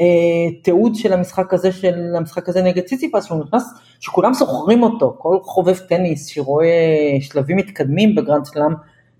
[0.00, 5.16] אה, תיעוד של המשחק הזה, של המשחק הזה נגד ציציפס, שהוא נכנס, שכולם זוכרים אותו,
[5.18, 8.72] כל חובב טניס שרואה שלבים מתקדמים בגרנד סלאם,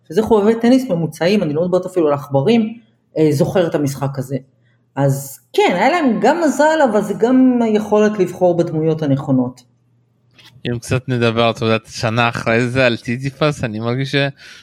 [0.08, 2.78] שזה חובבי טניס ממוצעים, אני לא מדברת אפילו על עכברים,
[3.18, 4.36] אה, זוכר את המשחק הזה.
[4.96, 9.62] אז כן, היה להם גם מזל, אבל זה גם היכולת לבחור בדמויות הנכונות.
[10.66, 14.14] אם קצת נדבר, אתה יודעת, שנה אחרי זה על ציציפס, אני מרגיש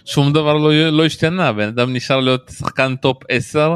[0.06, 3.76] ששום דבר לא, לא השתנה, בן אדם נשאר להיות שחקן טופ 10,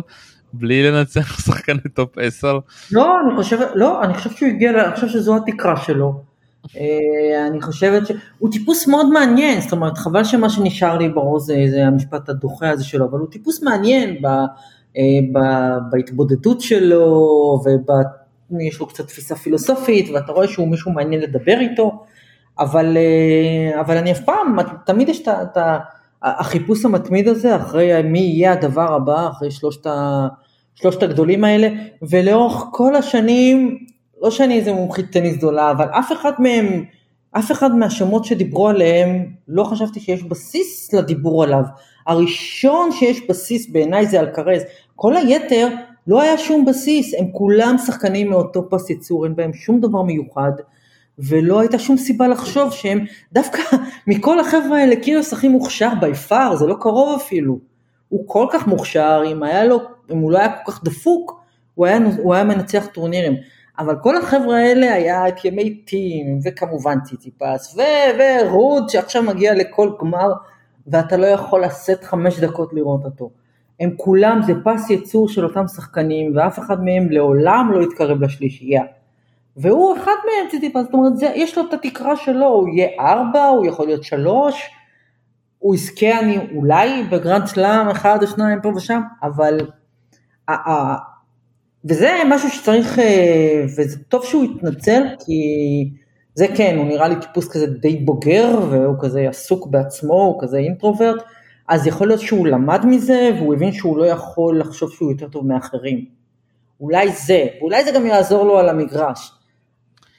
[0.53, 2.59] בלי לנצח שחקני טופ 10.
[2.91, 6.21] לא, אני חושבת, לא, אני חושב שהוא הגיע, אני חושב שזו התקרה שלו.
[6.77, 11.55] אה, אני חושבת שהוא טיפוס מאוד מעניין, זאת אומרת, חבל שמה שנשאר לי בראש זה,
[11.71, 14.27] זה המשפט הדוחה הזה שלו, אבל הוא טיפוס מעניין ב,
[15.91, 17.59] בהתבודדות שלו,
[18.51, 22.03] ויש לו קצת תפיסה פילוסופית, ואתה רואה שהוא מישהו מעניין לדבר איתו,
[22.59, 25.57] אבל, אה, אבל אני אף פעם, תמיד יש את
[26.23, 29.87] החיפוש המתמיד הזה, אחרי מי יהיה הדבר הבא, אחרי שלושת.
[30.75, 31.67] שלושת הגדולים האלה,
[32.01, 33.77] ולאורך כל השנים,
[34.21, 36.83] לא שאני איזה מומחית טניס גדולה, אבל אף אחד מהם,
[37.31, 41.63] אף אחד מהשמות שדיברו עליהם, לא חשבתי שיש בסיס לדיבור עליו.
[42.07, 44.61] הראשון שיש בסיס בעיניי זה אלקרז,
[44.95, 45.67] כל היתר
[46.07, 50.51] לא היה שום בסיס, הם כולם שחקנים מאותו פס ייצור, אין בהם שום דבר מיוחד.
[51.19, 53.61] ולא הייתה שום סיבה לחשוב שהם, דווקא
[54.07, 57.59] מכל החבר'ה האלה קיריוס הכי מוכשר בי פאר, זה לא קרוב אפילו.
[58.09, 59.79] הוא כל כך מוכשר, אם היה לו,
[60.11, 61.39] אם הוא לא היה כל כך דפוק,
[61.75, 63.33] הוא היה, הוא היה מנצח טורנירים.
[63.79, 67.77] אבל כל החבר'ה האלה היה את ימי טים, וכמובן ציציפס,
[68.17, 70.33] ורוד שעכשיו מגיע לכל גמר,
[70.87, 73.29] ואתה לא יכול לשאת חמש דקות לראות אותו.
[73.79, 78.83] הם כולם, זה פס ייצור של אותם שחקנים, ואף אחד מהם לעולם לא יתקרב לשלישייה.
[79.57, 83.45] והוא אחד מהם ציציפס, זאת אומרת, זה, יש לו את התקרה שלו, הוא יהיה ארבע,
[83.45, 84.69] הוא יכול להיות שלוש,
[85.59, 89.57] הוא יזכה אני אולי בגרנד סלאם אחד או שניים פה ושם, אבל
[91.85, 95.41] וזה משהו שצריך, אה, וזה טוב שהוא יתנצל, כי
[96.35, 100.57] זה כן, הוא נראה לי טיפוס כזה די בוגר, והוא כזה עסוק בעצמו, הוא כזה
[100.57, 101.23] אינטרוברט,
[101.67, 105.47] אז יכול להיות שהוא למד מזה, והוא הבין שהוא לא יכול לחשוב שהוא יותר טוב
[105.47, 106.05] מאחרים.
[106.81, 109.31] אולי זה, ואולי זה גם יעזור לו על המגרש.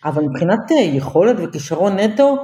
[0.04, 2.36] אבל מבחינת אה, יכולת וכישרון נטו,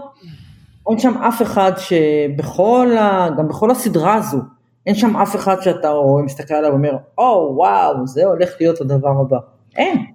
[0.91, 3.29] אין שם אף אחד שבכל, ה...
[3.39, 4.39] גם בכל הסדרה הזו,
[4.87, 8.81] אין שם אף אחד שאתה רואה, מסתכל עליו ואומר, או oh, וואו, זה הולך להיות
[8.81, 9.37] הדבר הבא.
[9.77, 10.07] אין.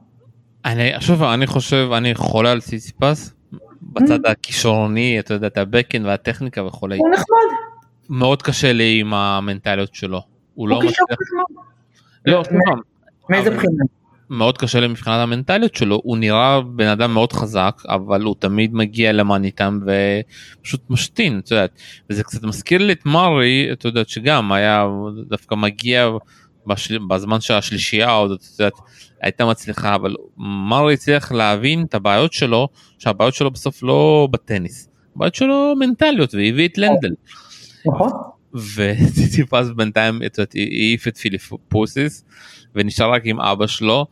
[0.65, 3.34] אני, שוב, אני חושב, אני חולה על סיסיפס,
[3.82, 4.30] בצד mm.
[4.30, 6.97] הכישרוני, אתה יודע, את הבקן והטכניקה וכולי.
[6.97, 7.76] הוא נחמד.
[8.10, 10.22] מאוד קשה לי עם המנטליות שלו.
[10.54, 10.93] הוא לא מצליח...
[12.26, 12.43] לא,
[13.30, 13.84] מאיזה בחינה?
[14.30, 18.74] מאוד קשה לי מבחינת המנטליות שלו הוא נראה בן אדם מאוד חזק אבל הוא תמיד
[18.74, 19.80] מגיע למען איתם
[20.62, 21.72] ופשוט משתין את יודעת
[22.10, 24.88] וזה קצת מזכיר לי את מרי את יודעת שגם היה
[25.28, 26.10] דווקא מגיע
[26.67, 26.98] בשל...
[27.08, 28.74] בזמן שהשלישייה עוד את יודעת
[29.22, 32.67] הייתה מצליחה אבל מרי הצליח להבין את הבעיות שלו
[33.00, 37.13] שהבעיות שלו בסוף לא בטניס הבעיות שלו מנטליות והביא את לנדל.
[37.88, 38.12] נכון.
[38.76, 40.21] וציציפס בינתיים
[40.54, 42.26] העיף את פיליפוסיס
[42.76, 44.06] ונשאר רק עם אבא שלו.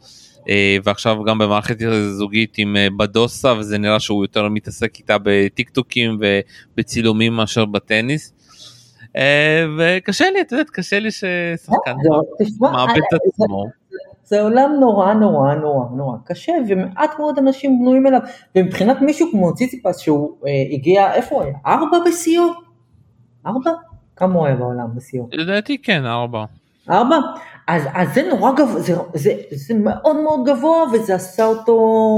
[0.49, 1.77] אה, ועכשיו גם במערכת
[2.09, 8.33] זוגית עם אה, בדוסה וזה נראה שהוא יותר מתעסק איתה בטיק טוקים ובצילומים מאשר בטניס.
[9.15, 11.95] אה, וקשה לי, את יודעת, קשה לי ששחקן
[12.61, 13.65] מאבד את עצמו.
[14.23, 18.19] זה עולם נורא נורא נורא נורא קשה ומעט מאוד אנשים בנויים אליו
[18.55, 20.37] ומבחינת מישהו כמו ציציפס שהוא
[20.73, 21.53] הגיע איפה הוא היה?
[21.65, 22.64] ארבע בשיאו?
[23.47, 23.71] ארבע?
[24.15, 25.27] כמה הוא היה בעולם בשיאו?
[25.31, 26.45] לדעתי כן ארבע.
[26.89, 27.15] ארבע?
[27.67, 31.77] אז, אז זה נורא גבוה, זה, זה, זה מאוד מאוד גבוה וזה עשה אותו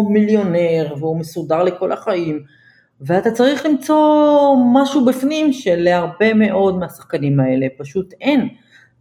[0.10, 2.40] מיליונר והוא מסודר לכל החיים
[3.02, 8.48] ואתה צריך למצוא משהו בפנים שלהרבה מאוד מהשחקנים האלה פשוט אין.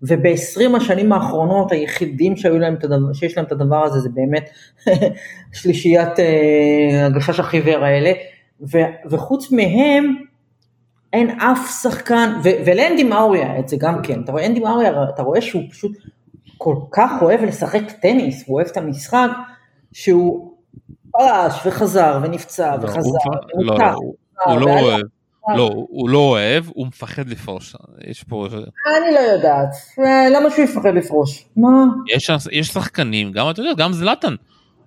[0.03, 4.51] וב-20 השנים האחרונות היחידים שהיו להם את הדבר, שיש להם את הדבר הזה זה באמת
[5.59, 8.13] שלישיית אה, הגשש החיוור האלה
[8.61, 8.79] ו,
[9.11, 10.15] וחוץ מהם
[11.13, 14.87] אין אף שחקן, ו- ולאנדי מאורי היה את זה גם כן, אתה רואה אנדי מאורי,
[15.15, 15.93] אתה רואה שהוא פשוט
[16.59, 19.29] כל כך אוהב לשחק טניס, הוא אוהב את המשחק,
[19.93, 20.53] שהוא
[21.11, 23.19] פרש וחזר ונפצע לא, וחזר.
[23.53, 23.93] הוא, לא, לא,
[24.47, 25.03] הוא לא אוהב.
[25.57, 27.77] לא, הוא לא אוהב, הוא מפחד לפרוש.
[28.07, 28.47] יש פה...
[28.51, 29.69] אני לא יודעת,
[30.31, 31.49] למה שהוא יפחד לפרוש?
[31.57, 31.85] מה?
[32.17, 34.35] יש, יש שחקנים, גם אתה יודע, גם זלאטן.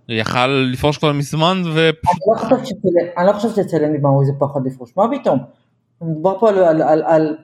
[0.10, 1.90] יכל לפרוש כבר מזמן ו...
[3.18, 5.40] אני לא חושבת שאצל אנדי מאורי זה פחד לפרוש, מה פתאום?
[6.02, 7.38] מדובר פה על, על, על, על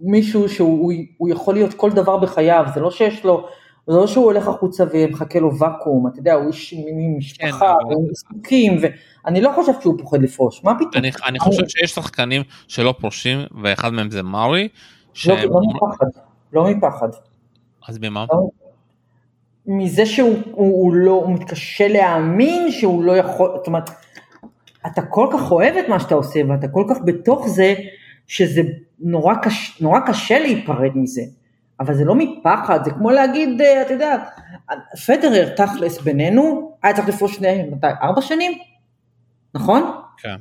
[0.00, 0.92] מישהו שהוא
[1.30, 3.46] יכול להיות כל דבר בחייו, זה לא שיש לו,
[3.86, 7.94] זה לא שהוא הולך החוצה ומחכה לו ואקום, אתה יודע, הוא איש עם משפחה, כן,
[7.94, 8.78] הוא עיסוקים,
[9.24, 10.90] ואני לא חושבת שהוא פוחד לפרוש, מה פתאום?
[10.94, 14.68] אני, אני חושב שיש שחקנים שלא פורשים, ואחד מהם זה מארי.
[15.26, 16.06] לא, לא מפחד,
[16.52, 17.08] לא מפחד.
[17.88, 18.24] אז במה?
[18.32, 18.48] לא,
[19.66, 23.90] מזה שהוא הוא, הוא לא, הוא מתקשה להאמין שהוא לא יכול, זאת אומרת,
[24.86, 27.74] אתה כל כך אוהב את מה שאתה עושה ואתה כל כך בתוך זה,
[28.26, 28.62] שזה
[28.98, 31.22] נורא, קש, נורא קשה להיפרד מזה,
[31.80, 34.16] אבל זה לא מפחד, זה כמו להגיד, אה, אתה יודע,
[35.06, 38.52] פדרר תכלס בינינו, היה צריך לפרוש שני, מתי, ארבע שנים?
[39.54, 39.92] נכון?
[40.18, 40.36] כן.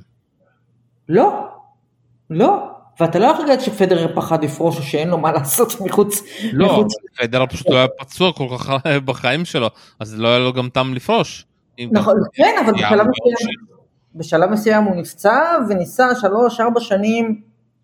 [1.09, 1.47] לא,
[2.29, 6.23] לא, ואתה לא יכול להגיד שפדרר פחד לפרוש או שאין לו מה לעשות מחוץ...
[6.53, 6.93] לא, מחוץ...
[7.17, 8.69] פדרר פשוט לא היה פצוע כל כך
[9.05, 9.67] בחיים שלו,
[9.99, 11.45] אז לא היה לו גם טעם לפרוש.
[11.91, 12.73] נכון, כן, אבל
[14.15, 17.41] בשלב מסוים הוא נפצע וניסה שלוש, ארבע שנים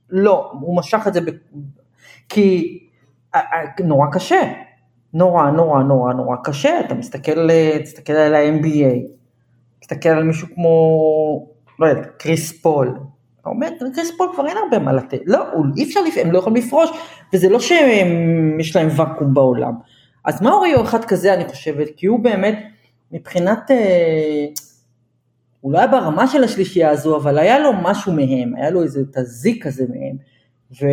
[0.10, 1.26] לא, הוא משך את זה, ב...
[2.30, 2.80] כי
[3.80, 4.54] נורא קשה,
[5.14, 7.50] נורא נורא נורא נורא קשה, אתה מסתכל,
[7.84, 9.08] תסתכל על ה- NBA,
[9.80, 11.48] תסתכל על מישהו כמו,
[11.80, 13.00] לא יודע, קריס פול,
[13.42, 15.46] אתה אומר, קריס פול כבר אין הרבה מה לתת, לא,
[15.78, 16.90] אי אפשר, הם לא יכולים לפרוש,
[17.34, 19.74] וזה לא שיש להם ואקום בעולם.
[20.26, 22.60] אז מה הוא אחד כזה אני חושבת, כי הוא באמת,
[23.12, 24.46] מבחינת, אה,
[25.68, 29.04] הוא לא היה ברמה של השלישייה הזו, אבל היה לו משהו מהם, היה לו איזה
[29.14, 30.18] תזיק כזה מהם,
[30.82, 30.86] ו...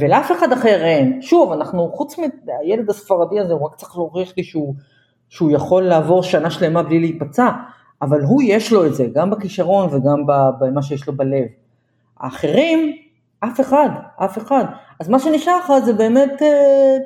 [0.00, 1.22] ולאף אחד אחר אין.
[1.22, 4.74] שוב, אנחנו, חוץ מהילד הספרדי הזה, הוא רק צריך להוכיח לי שהוא,
[5.28, 7.50] שהוא יכול לעבור שנה שלמה בלי להיפצע,
[8.02, 10.24] אבל הוא יש לו את זה, גם בכישרון וגם
[10.60, 11.46] במה שיש לו בלב.
[12.20, 12.96] האחרים,
[13.40, 13.88] אף אחד,
[14.24, 14.64] אף אחד.
[15.00, 16.96] אז מה שנשאר לך זה באמת אה,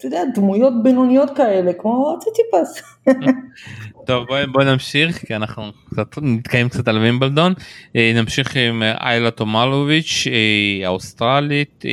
[0.00, 2.82] אתה יודע, דמויות בינוניות כאלה, כמו ציציפס.
[4.06, 7.52] טוב בואי בוא נמשיך כי אנחנו קצת נתקיים קצת על וימבלדון
[7.96, 11.84] אה, נמשיך עם אה, איילה תומלוביץ' אה, האוסטרלית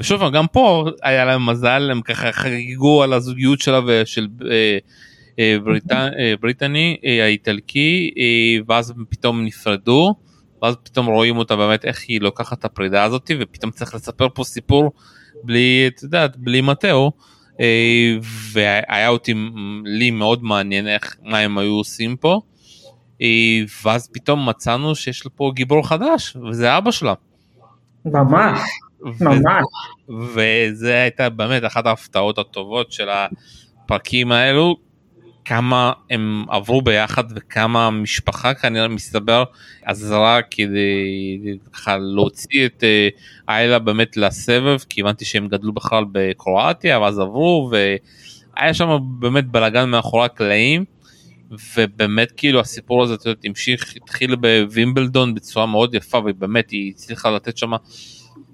[0.00, 4.28] ושוב גם פה היה להם מזל הם ככה חגגו על הזוגיות שלה ושל
[6.40, 8.10] בריטני, האיטלקי
[8.68, 10.14] ואז פתאום נפרדו
[10.62, 14.44] ואז פתאום רואים אותה באמת איך היא לוקחת את הפרידה הזאת ופתאום צריך לספר פה
[14.44, 14.92] סיפור
[15.44, 17.12] בלי את יודעת בלי מתאו.
[17.60, 18.16] אה,
[18.52, 19.34] והיה אותי
[19.84, 22.40] לי מאוד מעניין איך מה הם היו עושים פה.
[23.22, 23.26] אה,
[23.84, 27.14] ואז פתאום מצאנו שיש פה גיבור חדש וזה אבא שלה.
[28.04, 28.60] ממש,
[29.20, 29.64] ממש.
[30.34, 34.76] וזה הייתה באמת אחת ההפתעות הטובות של הפרקים האלו
[35.46, 39.44] כמה הם עברו ביחד וכמה המשפחה כנראה מסתבר
[39.84, 43.08] עזרה כדי ככה להוציא את אה,
[43.48, 49.88] איילה באמת לסבב כי הבנתי שהם גדלו בכלל בקרואטיה ואז עברו והיה שם באמת בלאגן
[49.88, 50.84] מאחורי הקלעים
[51.76, 57.72] ובאמת כאילו הסיפור הזה המשיך התחיל בווימבלדון בצורה מאוד יפה ובאמת היא הצליחה לתת שם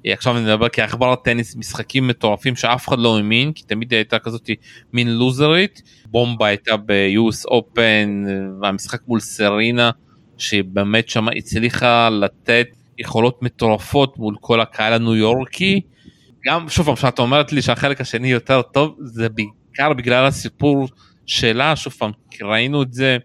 [0.05, 4.51] עכשיו אני מדבר כעכבר טניס משחקים מטורפים שאף אחד לא האמין כי תמיד הייתה כזאת
[4.93, 8.29] מין לוזרית בומבה הייתה ב-US Open
[8.61, 9.91] והמשחק מול סרינה
[10.39, 12.67] שבאמת שם הצליחה לתת
[12.99, 15.81] יכולות מטורפות מול כל הקהל הניו יורקי.
[16.47, 20.89] גם שוב פעם שאת אומרת לי שהחלק השני יותר טוב זה בעיקר בגלל הסיפור
[21.27, 22.11] שלה שוב פעם
[22.43, 23.17] ראינו את זה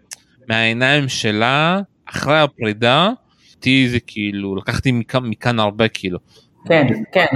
[0.48, 3.10] מהעיניים שלה אחרי הפרידה.
[3.58, 6.18] אותי זה כאילו לקחתי מכאן, מכאן הרבה כאילו
[6.68, 7.26] כן, כן,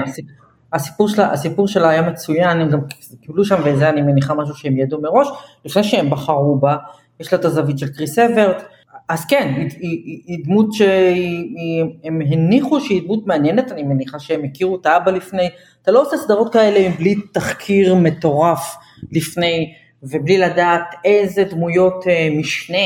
[0.72, 2.80] הסיפור שלה, הסיפור שלה היה מצוין, הם גם
[3.20, 5.28] קיבלו שם, וזה אני מניחה משהו שהם ידעו מראש,
[5.64, 6.76] לפני שהם בחרו בה,
[7.20, 8.62] יש לה את הזווית של קריס אברט,
[9.08, 14.76] אז כן, היא, היא, היא דמות שהם הניחו שהיא דמות מעניינת, אני מניחה שהם הכירו
[14.76, 15.50] את האבא לפני,
[15.82, 18.76] אתה לא עושה סדרות כאלה בלי תחקיר מטורף
[19.12, 22.78] לפני, ובלי לדעת איזה דמויות אה, משנה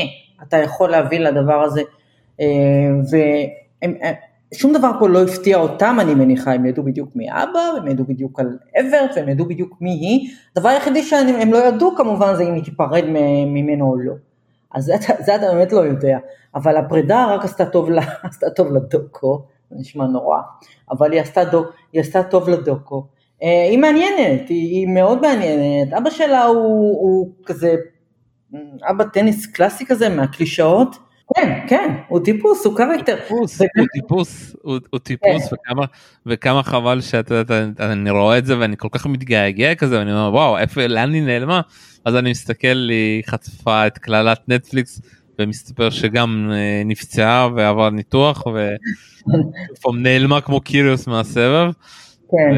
[0.43, 1.81] אתה יכול להביא לדבר הזה,
[2.41, 2.45] אה,
[3.11, 3.93] והם
[4.53, 8.05] שום דבר פה לא הפתיע אותם, אני מניחה, הם ידעו בדיוק מי אבא, הם ידעו
[8.05, 10.29] בדיוק על אברט, והם ידעו בדיוק מי היא.
[10.55, 13.03] הדבר היחידי שהם לא ידעו כמובן זה אם היא תיפרד
[13.47, 14.13] ממנו או לא.
[14.73, 14.93] אז זה,
[15.25, 16.17] זה אתה באמת לא יודע.
[16.55, 20.37] אבל הפרידה רק עשתה טוב, לה, עשתה טוב לדוקו, זה נשמע נורא,
[20.91, 23.05] אבל היא עשתה, דוק, היא עשתה טוב לדוקו.
[23.43, 25.93] אה, היא מעניינת, היא, היא מאוד מעניינת.
[25.93, 27.75] אבא שלה הוא, הוא כזה,
[28.89, 31.06] אבא טניס קלאסי כזה מהקלישאות.
[31.35, 33.15] כן, כן, הוא טיפוס, הוא קרקטר.
[33.15, 35.85] טיפוס, הוא טיפוס, הוא טיפוס, וכמה,
[36.25, 40.33] וכמה חבל שאתה יודע, אני רואה את זה ואני כל כך מתגעגע כזה, ואני אומר,
[40.33, 41.61] וואו, איפה, לאן היא נעלמה?
[42.05, 45.01] אז אני מסתכל, היא חטפה את קללת נטפליקס,
[45.39, 48.43] ומסתבר שגם אה, נפצעה ועבר ניתוח,
[49.85, 51.71] ונעלמה כמו קיריוס מהסבב.
[52.31, 52.55] כן.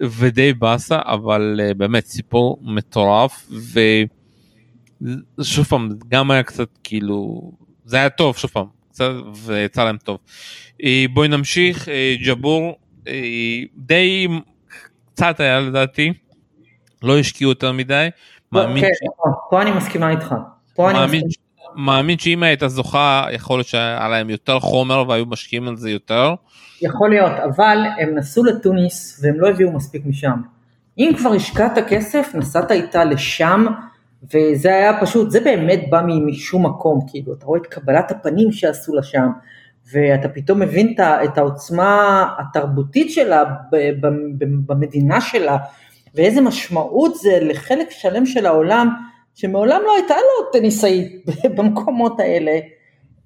[0.00, 3.48] ודי באסה, אבל אה, באמת סיפור מטורף,
[5.40, 7.52] ושוב פעם, גם היה קצת כאילו
[7.84, 8.66] זה היה טוב שוב פעם,
[9.34, 10.18] ויצא להם טוב.
[10.84, 13.12] אה, בואי נמשיך, אה, ג'בור אה,
[13.76, 14.28] די
[15.14, 16.12] קצת היה לדעתי,
[17.02, 18.08] לא השקיעו יותר מדי.
[18.52, 19.06] מאמין כן, ש...
[19.06, 20.34] נכון, פה אני מסכימה איתך.
[20.78, 21.22] מאמין,
[21.76, 26.34] מאמין שאם הייתה זוכה יכול להיות שהיה להם יותר חומר והיו משקיעים על זה יותר.
[26.82, 30.36] יכול להיות, אבל הם נסעו לתוניס והם לא הביאו מספיק משם.
[30.98, 33.66] אם כבר השקעת כסף, נסעת איתה לשם,
[34.34, 38.94] וזה היה פשוט, זה באמת בא משום מקום, כאילו, אתה רואה את קבלת הפנים שעשו
[38.94, 39.28] לה שם,
[39.92, 43.44] ואתה פתאום מבין את העוצמה התרבותית שלה
[44.66, 45.56] במדינה שלה,
[46.14, 48.88] ואיזה משמעות זה לחלק שלם של העולם,
[49.34, 51.24] שמעולם לא הייתה לו טניסאית
[51.56, 52.58] במקומות האלה.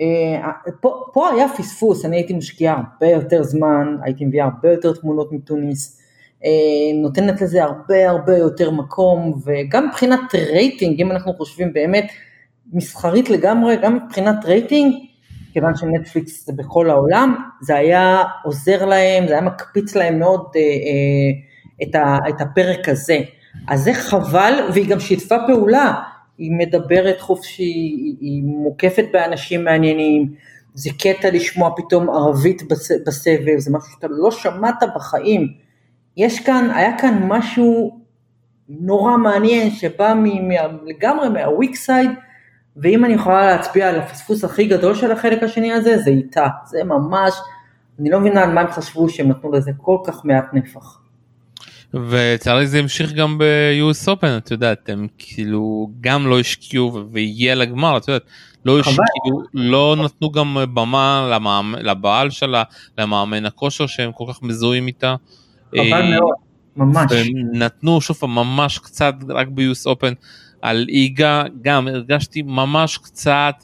[0.00, 4.92] אה, פה, פה היה פספוס, אני הייתי משקיעה הרבה יותר זמן, הייתי מביאה הרבה יותר
[4.92, 5.97] תמונות מתוניס,
[7.02, 12.12] נותנת לזה הרבה הרבה יותר מקום, וגם מבחינת רייטינג, אם אנחנו חושבים באמת
[12.72, 14.94] מסחרית לגמרי, גם מבחינת רייטינג,
[15.52, 20.60] כיוון שנטפליקס זה בכל העולם, זה היה עוזר להם, זה היה מקפיץ להם מאוד אה,
[20.60, 23.18] אה, את, ה, את הפרק הזה.
[23.68, 25.94] אז זה חבל, והיא גם שיתפה פעולה,
[26.38, 27.72] היא מדברת חופשי,
[28.20, 30.32] היא מוקפת באנשים מעניינים,
[30.74, 32.62] זה קטע לשמוע פתאום ערבית
[33.06, 35.67] בסבב, זה משהו שאתה לא שמעת בחיים.
[36.18, 38.00] יש כאן, היה כאן משהו
[38.68, 40.50] נורא מעניין שבא מ,
[40.86, 42.10] לגמרי מהוויק סייד,
[42.76, 46.84] ואם אני יכולה להצביע על הפספוס הכי גדול של החלק השני הזה, זה איתה, זה
[46.84, 47.34] ממש,
[48.00, 50.98] אני לא מבינה על מה הם חשבו שהם נתנו לזה כל כך מעט נפח.
[51.94, 57.96] ולצערי זה המשיך גם ב-US Open, את יודעת, הם כאילו גם לא השקיעו והגיע לגמר,
[57.96, 58.22] את יודעת,
[58.64, 62.62] לא השקיעו, לא נתנו גם במה למאמן, לבעל שלה,
[62.98, 65.14] למאמן הכושר שהם כל כך מזוהים איתה.
[65.70, 66.34] חבל אה, מאוד.
[66.76, 67.12] ממש.
[67.52, 70.12] נתנו שוב פעם ממש קצת רק ביוס אופן
[70.62, 73.54] על איגה, גם הרגשתי ממש קצת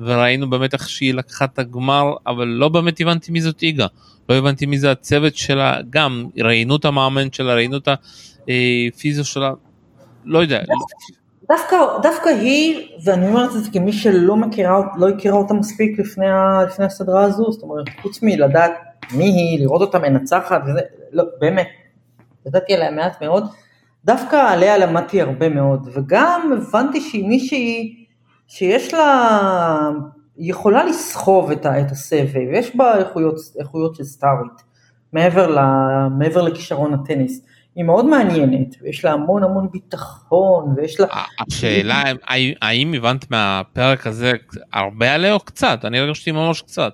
[0.00, 3.86] וראינו באמת איך שהיא לקחה את הגמר, אבל לא באמת הבנתי מי זאת איגה.
[4.28, 7.88] לא הבנתי מי זה הצוות שלה, גם ראיינו את המאמן שלה, ראיינו את
[8.42, 9.52] הפיזיו שלה,
[10.24, 10.60] לא יודע.
[11.48, 16.26] דווקא, דווקא היא, ואני אומרת את זה כמי שלא מכירה, לא הכירה אותה מספיק לפני,
[16.66, 18.72] לפני הסדרה הזו, זאת אומרת, חוץ מלדעת
[19.12, 20.80] מי היא, לראות אותה מנצחת, וזה,
[21.12, 21.68] לא, באמת,
[22.46, 23.44] ידעתי עליה מעט מאוד,
[24.04, 28.04] דווקא עליה למדתי הרבה מאוד, וגם הבנתי שהיא מישהי
[28.48, 29.90] שיש לה,
[30.36, 34.62] היא יכולה לסחוב את, את הסבב, יש בה איכויות, איכויות של סטארית,
[35.12, 35.58] מעבר, ל,
[36.18, 37.46] מעבר לכישרון הטניס.
[37.76, 41.06] היא מאוד מעניינת, ויש לה המון המון ביטחון, ויש לה...
[41.48, 42.02] השאלה,
[42.62, 44.32] האם הבנת מהפרק הזה
[44.72, 45.84] הרבה עליה או קצת?
[45.84, 46.92] אני הרגשתי ממש קצת.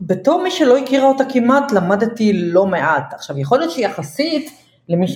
[0.00, 3.14] בתור מי שלא הכירה אותה כמעט, למדתי לא מעט.
[3.14, 4.50] עכשיו, יכול להיות שיחסית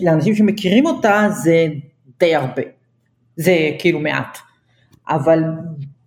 [0.03, 1.67] לאנשים שמכירים אותה זה
[2.19, 2.63] די הרבה.
[3.37, 4.39] זה כאילו מעט.
[5.09, 5.43] אבל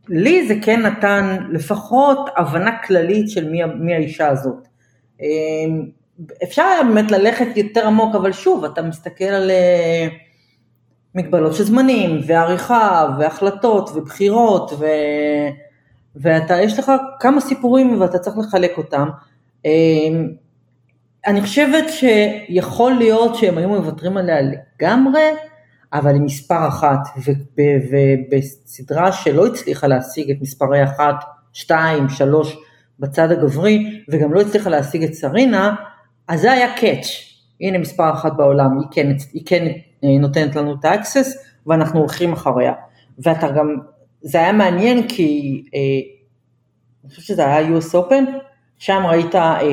[0.09, 4.67] לי זה כן נתן לפחות הבנה כללית של מי, מי האישה הזאת.
[5.21, 5.85] אמ,
[6.43, 10.07] אפשר היה באמת ללכת יותר עמוק, אבל שוב, אתה מסתכל על אה,
[11.15, 14.85] מגבלות של זמנים, ועריכה, והחלטות, ובחירות, ו...
[16.15, 19.09] ואתה, יש לך כמה סיפורים ואתה צריך לחלק אותם.
[19.65, 20.29] אמ,
[21.27, 25.21] אני חושבת שיכול להיות שהם היו מוותרים עליה לגמרי,
[25.93, 26.99] אבל היא מספר אחת,
[28.29, 31.15] ובסדרה שלא הצליחה להשיג את מספרי אחת,
[31.53, 32.57] שתיים, שלוש
[32.99, 35.75] בצד הגברי, וגם לא הצליחה להשיג את סרינה,
[36.27, 37.07] אז זה היה קאץ',
[37.61, 39.67] הנה מספר אחת בעולם, היא כן, היא כן
[40.03, 42.73] אה, נותנת לנו את ה access, ואנחנו הולכים אחריה.
[43.19, 43.75] ואתה גם,
[44.23, 45.79] זה היה מעניין כי, אה,
[47.03, 48.29] אני חושבת שזה היה US Open,
[48.77, 49.67] שם ראית אה, אה,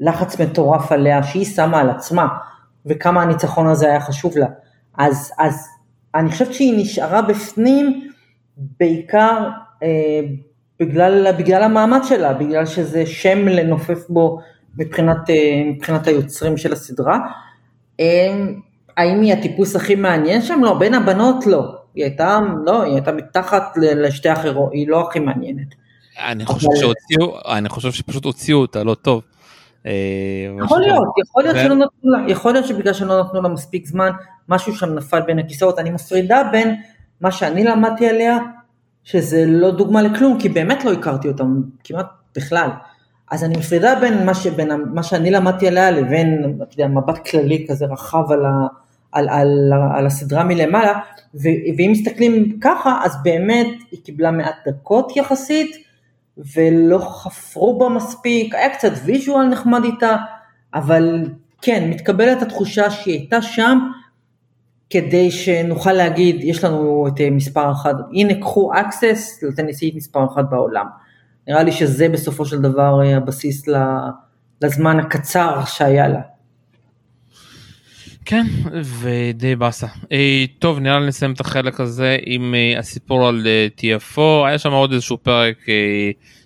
[0.00, 2.28] לחץ מטורף עליה שהיא שמה על עצמה,
[2.86, 4.46] וכמה הניצחון הזה היה חשוב לה.
[4.98, 5.68] אז, אז
[6.14, 8.08] אני חושבת שהיא נשארה בפנים
[8.56, 9.48] בעיקר
[9.82, 10.20] אה,
[10.80, 14.38] בגלל, בגלל המעמד שלה, בגלל שזה שם לנופף בו
[14.78, 17.18] מבחינת, אה, מבחינת היוצרים של הסדרה.
[18.00, 18.44] אה,
[18.96, 20.60] האם היא הטיפוס הכי מעניין שם?
[20.62, 21.83] לא, בין הבנות לא.
[21.94, 25.74] היא הייתה, לא, היא הייתה מתחת לשתי אחרות, היא לא הכי מעניינת.
[26.28, 29.22] אני חושב שהוציאו, אני חושב שפשוט הוציאו אותה לא טוב.
[29.86, 29.92] אה,
[30.64, 34.10] יכול להיות, יכול להיות שלא נתנו לה, יכול להיות שבגלל שלא נתנו לה מספיק זמן,
[34.48, 35.78] משהו שם נפל בין הכיסאות.
[35.78, 36.76] אני מפרידה בין
[37.20, 38.38] מה שאני למדתי עליה,
[39.04, 42.68] שזה לא דוגמה לכלום, כי באמת לא הכרתי אותם כמעט בכלל.
[43.30, 47.66] אז אני מפרידה בין מה, שבין מה שאני למדתי עליה לבין, אתה יודע, מבט כללי
[47.68, 48.66] כזה רחב על, ה,
[49.14, 50.92] על, על, על הסדרה מלמעלה,
[51.34, 51.48] ו,
[51.78, 55.76] ואם מסתכלים ככה, אז באמת היא קיבלה מעט דקות יחסית,
[56.54, 60.16] ולא חפרו בה מספיק, היה קצת ויז'ואל נחמד איתה,
[60.74, 61.28] אבל
[61.62, 63.78] כן, מתקבלת התחושה שהיא הייתה שם,
[64.90, 70.86] כדי שנוכל להגיד, יש לנו את מספר אחת, הנה קחו access לטניסאית מספר אחת בעולם.
[71.48, 73.64] נראה לי שזה בסופו של דבר אה, הבסיס
[74.62, 76.20] לזמן הקצר שהיה לה.
[78.24, 78.46] כן,
[79.00, 79.86] ודי באסה.
[80.12, 83.46] אה, טוב, נראה לי נסיים את החלק הזה עם אה, הסיפור על
[83.78, 85.56] TFO, היה שם עוד איזשהו פרק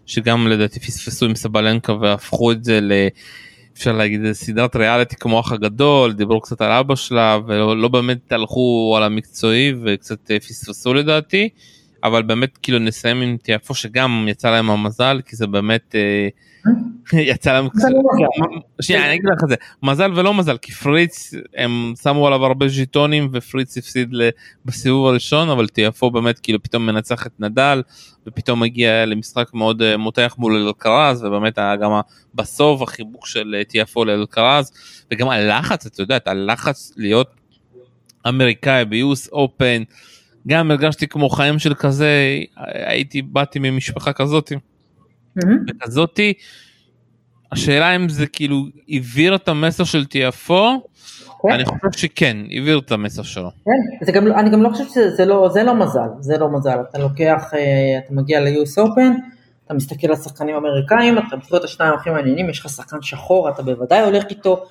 [0.06, 2.92] שגם לדעתי פספסו עם סבלנקה והפכו את זה ל...
[3.76, 8.32] אפשר להגיד סדרת ריאליטי כמו אח הגדול, דיברו קצת על אבא שלה ולא לא באמת
[8.32, 11.48] הלכו על המקצועי וקצת פספסו לדעתי.
[12.04, 16.28] אבל באמת כאילו נסיים עם תיאפו שגם יצא להם המזל כי זה באמת אה,
[17.12, 17.68] יצא להם
[18.80, 22.68] שנייה אני אגיד לך את זה מזל ולא מזל כי פריץ הם שמו עליו הרבה
[22.68, 24.14] ז'יטונים ופריץ הפסיד
[24.64, 27.82] בסיבוב הראשון אבל תיאפו באמת כאילו פתאום מנצח את נדל
[28.26, 31.90] ופתאום מגיע למשחק מאוד אה, מותח מול אלקרז ובאמת היה גם
[32.34, 34.72] בסוף החיבוק של אה, תיאפו לאלקרז
[35.12, 37.34] וגם הלחץ את יודעת הלחץ להיות
[38.28, 39.82] אמריקאי ביוס אופן.
[40.46, 42.38] גם הרגשתי כמו חיים של כזה,
[42.72, 44.54] הייתי, באתי ממשפחה כזאתי.
[45.68, 46.32] וכזאתי,
[47.52, 50.82] השאלה אם זה כאילו העביר את המסר של תיאפו,
[51.42, 51.48] כן.
[51.50, 53.50] אני חושב שכן, העביר את המסר שלו.
[54.06, 56.78] כן, גם, לא, אני גם לא חושבת שזה לא, זה לא מזל, זה לא מזל,
[56.90, 61.64] אתה לוקח, אה, אתה מגיע ל-US Open, אתה מסתכל על שחקנים אמריקאים, אתה בוחר את
[61.64, 64.64] השניים הכי מעניינים, יש לך שחקן שחור, אתה בוודאי הולך איתו,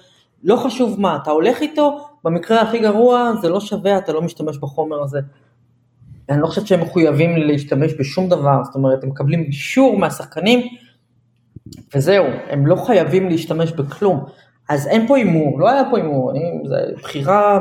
[0.44, 4.58] לא חשוב מה, אתה הולך איתו, במקרה הכי גרוע זה לא שווה, אתה לא משתמש
[4.58, 5.20] בחומר הזה.
[6.30, 10.68] אני לא חושבת שהם מחויבים להשתמש בשום דבר, זאת אומרת, הם מקבלים אישור מהשחקנים,
[11.96, 14.26] וזהו, הם לא חייבים להשתמש בכלום.
[14.70, 16.34] אז אין פה הימור, לא היה פה הימור,
[16.66, 17.60] זו בחירה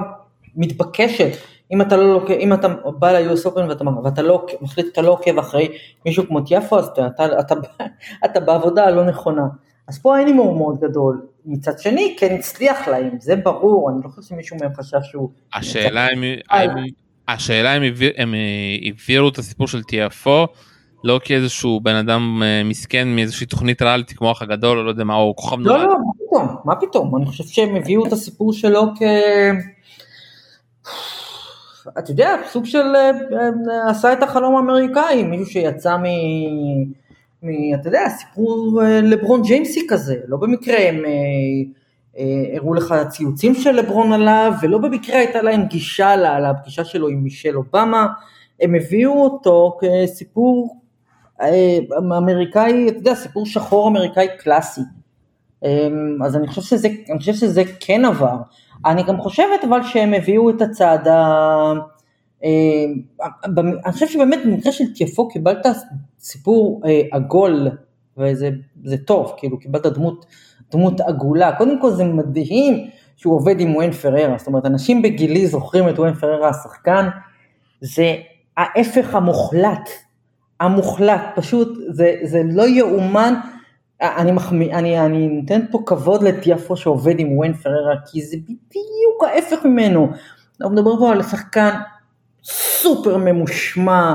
[0.57, 1.31] מתבקשת.
[1.73, 5.39] אם אתה, לא, אם אתה בא ל-US Open ואתה, ואתה לא, מחליט שאתה לא עוקב
[5.39, 5.69] אחרי
[6.07, 7.55] מישהו כמו טיאפו, אז אתה, אתה, אתה,
[8.25, 9.47] אתה בעבודה הלא נכונה.
[9.89, 11.27] אז פה אין הימור מאוד גדול.
[11.47, 15.31] מצד שני, כן הצליח להם, זה ברור, אני לא חושב שמישהו מהם חשב שהוא...
[15.55, 16.71] השאלה אם, האם,
[17.29, 17.83] השאלה אם
[18.16, 18.35] הם
[18.83, 20.47] העבירו את הסיפור של TFO
[21.05, 25.05] לא כאיזשהו בן אדם אה, מסכן מאיזושהי תוכנית ריאליטי כמו אח הגדול או לא יודע
[25.05, 25.81] מה או כוכב נולד.
[25.81, 29.03] לא לא מה פתאום מה פתאום אני חושב שהם הביאו את הסיפור שלו כ...
[31.99, 36.05] אתה יודע סוג של אה, אה, עשה את החלום האמריקאי מישהו שיצא מ...
[37.43, 37.74] מ...
[37.81, 41.03] אתה יודע סיפור לברון ג'יימסי כזה לא במקרה הם
[42.57, 47.57] הראו לך ציוצים של לברון עליו ולא במקרה הייתה להם גישה לפגישה שלו עם מישל
[47.57, 48.07] אובמה
[48.61, 50.81] הם הביאו אותו כסיפור
[51.41, 54.81] אה, אמריקאי, אתה יודע, סיפור שחור אמריקאי קלאסי.
[55.64, 58.37] אמ, אז אני חושב שזה, אני חושב שזה כן עבר.
[58.87, 61.73] אני גם חושבת אבל שהם הביאו את הצעד ה...
[62.45, 63.01] אמ,
[63.85, 65.67] אני חושב שבאמת במקרה של תיפו קיבלת
[66.19, 67.69] סיפור אה, עגול
[68.17, 70.27] וזה טוב, כאילו קיבלת דמות,
[70.73, 71.57] דמות עגולה.
[71.57, 75.99] קודם כל זה מדהים שהוא עובד עם ווין פררה, זאת אומרת אנשים בגילי זוכרים את
[75.99, 77.09] ווין פררה השחקן,
[77.81, 78.14] זה
[78.57, 79.91] ההפך המוחלט.
[80.61, 83.35] המוחלט, פשוט זה, זה לא יאומן,
[84.01, 89.25] אני, מחמיא, אני, אני נותן פה כבוד לטיאפו שעובד עם וויין פריירה, כי זה בדיוק
[89.27, 90.09] ההפך ממנו.
[90.61, 91.71] אנחנו מדברים פה על שחקן
[92.45, 94.14] סופר ממושמע,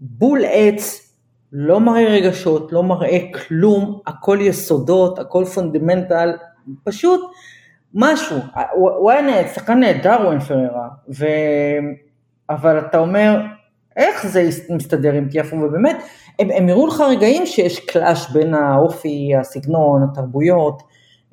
[0.00, 1.09] בול עץ,
[1.52, 6.32] לא מראה רגשות, לא מראה כלום, הכל יסודות, הכל fundamental,
[6.84, 7.20] פשוט
[7.94, 8.36] משהו.
[8.74, 10.88] הוא היה שחקן נהדר ווין פררה,
[11.18, 11.26] ו...
[12.50, 13.40] אבל אתה אומר,
[13.96, 15.96] איך זה מסתדר עם טיאפו, ובאמת,
[16.38, 20.82] הם, הם הראו לך רגעים שיש קלאש בין האופי, הסגנון, התרבויות,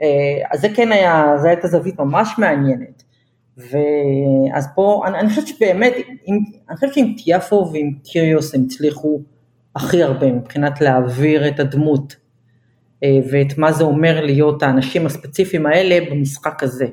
[0.01, 0.07] אה,
[0.51, 3.03] אז זה כן היה, זו הייתה זווית ממש מעניינת.
[3.57, 5.93] ואז פה, אני, אני חושבת שבאמת,
[6.25, 6.37] עם,
[6.69, 9.19] אני חושבת שעם טיאפו ועם טיריוס הם הצליחו
[9.77, 12.15] הכי הרבה מבחינת להעביר את הדמות
[13.03, 16.87] אה, ואת מה זה אומר להיות האנשים הספציפיים האלה במשחק הזה.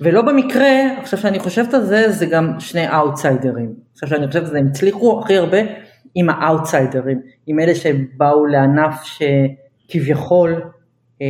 [0.00, 3.74] ולא במקרה, עכשיו שאני חושבת על זה, זה גם שני אאוטסיידרים.
[3.92, 5.58] עכשיו שאני חושבת על זה, הם הצליחו הכי הרבה
[6.14, 10.62] עם האאוטסיידרים, עם אלה שבאו לענף שכביכול
[11.22, 11.26] אה,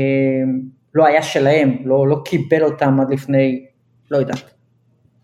[0.95, 3.67] לא היה שלהם, לא, לא קיבל אותם עד לפני,
[4.11, 4.55] לא יודעת,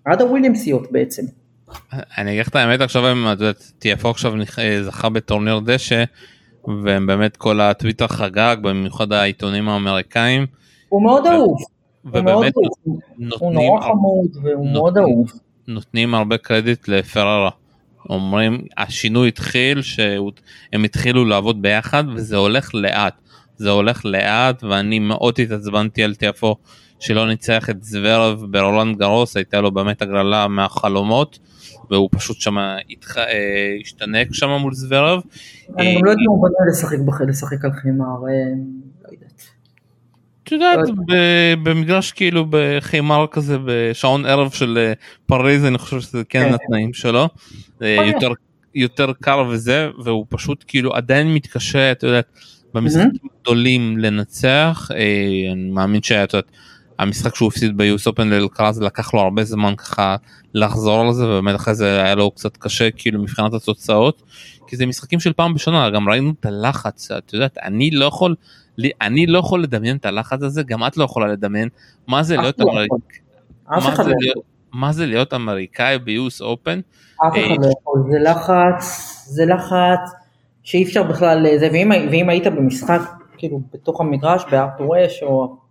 [0.04, 1.22] עד הוויליאמסיות בעצם.
[1.92, 6.04] אני אגיד לך את האמת עכשיו הם, את יודעת, טיאפו עכשיו אה, זכה בטורניר דשא
[6.84, 10.46] והם באמת כל הטוויטר חגג במיוחד העיתונים האמריקאים.
[10.88, 11.58] הוא מאוד אהוב.
[12.04, 12.52] ובאמת
[13.40, 15.32] הוא נורא חמוד והוא מאוד אהוב.
[15.68, 17.50] נותנים הרבה קרדיט לפררה.
[18.10, 23.14] אומרים השינוי התחיל שהם התחילו לעבוד ביחד וזה הולך לאט.
[23.56, 26.56] זה הולך לאט ואני מאוד התעצבנתי על תיאפו
[27.00, 31.38] שלא ניצח את זוורב ברולנד גרוס הייתה לו באמת הגרלה מהחלומות
[31.90, 32.58] והוא פשוט שם.
[32.58, 32.76] אה,
[33.80, 35.20] השתנק שם מול זוורב.
[35.78, 36.70] אני גם לא יודעת אם הוא בנה
[37.28, 38.28] לשחק על חימר.
[38.28, 38.34] אה,
[40.48, 40.78] את יודעת
[41.62, 44.92] במגרש כאילו בחימר כזה בשעון ערב של אה,
[45.26, 46.54] פריז אני חושב שזה כן, כן.
[46.54, 47.28] התנאים שלו
[47.82, 48.30] אה, יותר
[48.74, 52.26] יותר קר וזה והוא פשוט כאילו עדיין מתקשה את יודעת
[52.74, 56.50] במשחקים גדולים לנצח אה, אני מאמין שאת יודעת
[56.98, 60.16] המשחק שהוא הפסיד ביוס אופן לאלקרז לקח לו הרבה זמן ככה
[60.54, 64.22] לחזור לזה ובאמת אחרי זה היה לו קצת קשה כאילו מבחינת התוצאות
[64.66, 68.34] כי זה משחקים של פעם בשנה גם ראינו את הלחץ את יודעת אני לא יכול
[68.78, 71.68] לי, אני לא יכול לדמיין את הלחץ הזה, גם את לא יכולה לדמיין
[72.06, 72.98] מה זה להיות לא אמריקאי.
[73.68, 76.80] מה, זה לא להיות, מה זה להיות אמריקאי ביוס אופן?
[77.26, 78.84] אף אחד לא יכול, זה לחץ,
[79.26, 80.12] זה לחץ
[80.62, 83.00] שאי אפשר בכלל, זה, ואם, ואם היית במשחק,
[83.38, 85.67] כאילו בתוך המגרש, בארתור אש, או...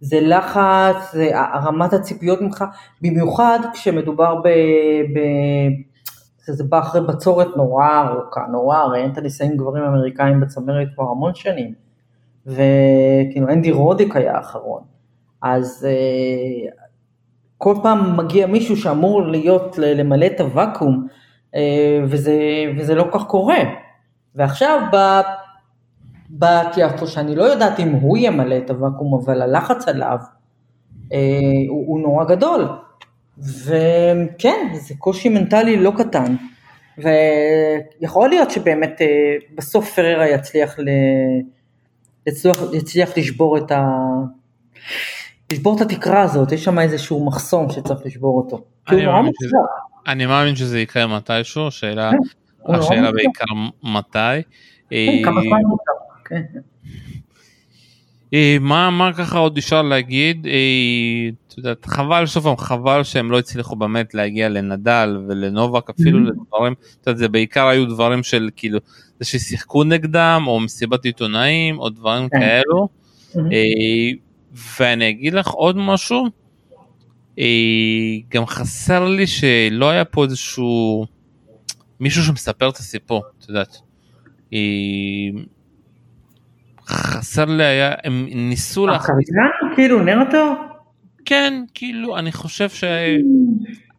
[0.00, 2.64] זה לחץ, זה רמת הציפיות ממך,
[3.02, 4.48] במיוחד כשמדובר ב...
[5.14, 5.20] ב
[6.52, 11.04] זה בא אחרי בצורת נורא ארוכה, נורא, הרי אין את הניסיון גברים אמריקאים בצמרת כבר
[11.04, 11.74] המון שנים.
[12.46, 14.82] וכאילו אנדי רודיק היה האחרון.
[15.42, 16.70] אז uh,
[17.58, 21.06] כל פעם מגיע מישהו שאמור להיות, למלא את הוואקום,
[21.54, 21.58] uh,
[22.04, 22.34] וזה,
[22.78, 23.58] וזה לא כך קורה.
[24.34, 25.22] ועכשיו בא,
[26.32, 30.18] בא תיאטו שאני לא יודעת אם הוא ימלא את הוואקום, אבל הלחץ עליו
[31.08, 31.14] uh,
[31.68, 32.68] הוא, הוא נורא גדול.
[33.38, 36.34] וכן, זה קושי מנטלי לא קטן.
[36.98, 39.00] ויכול להיות שבאמת
[39.54, 40.88] בסוף פררה יצליח ל...
[42.26, 43.86] יצליח, יצליח לשבור את ה...
[45.52, 48.64] לשבור את התקרה הזאת, יש שם איזשהו מחסום שצריך לשבור אותו.
[48.88, 49.56] אני מאמין, שזה,
[50.06, 52.10] אני מאמין שזה יקרה מתישהו, השאלה,
[52.66, 53.44] כן, השאלה בעיקר
[53.82, 54.42] מתי.
[54.90, 55.92] כן, כמה זמן מותר,
[56.30, 56.42] כן.
[58.34, 60.52] אה, מה מה ככה עוד אפשר להגיד אה,
[61.48, 66.30] את יודעת חבל שוב פעם חבל שהם לא הצליחו באמת להגיע לנדל ולנובק אפילו Mhm.
[66.30, 68.78] לדברים את יודעת, זה בעיקר היו דברים של כאילו
[69.18, 72.40] זה ששיחקו נגדם או מסיבת עיתונאים או דברים כן.
[72.40, 72.88] כאלו
[73.34, 73.52] מהמם.
[73.52, 74.10] אה,
[74.80, 76.26] ואני אגיד לך עוד משהו
[78.30, 81.06] גם חסר לי שלא היה פה איזשהו
[82.00, 83.76] מישהו שמספר את הסיפור את יודעת.
[86.90, 90.54] חסר לי היה הם ניסו להכניס הקריין כאילו נרטור?
[91.24, 92.68] כן כאילו אני חושב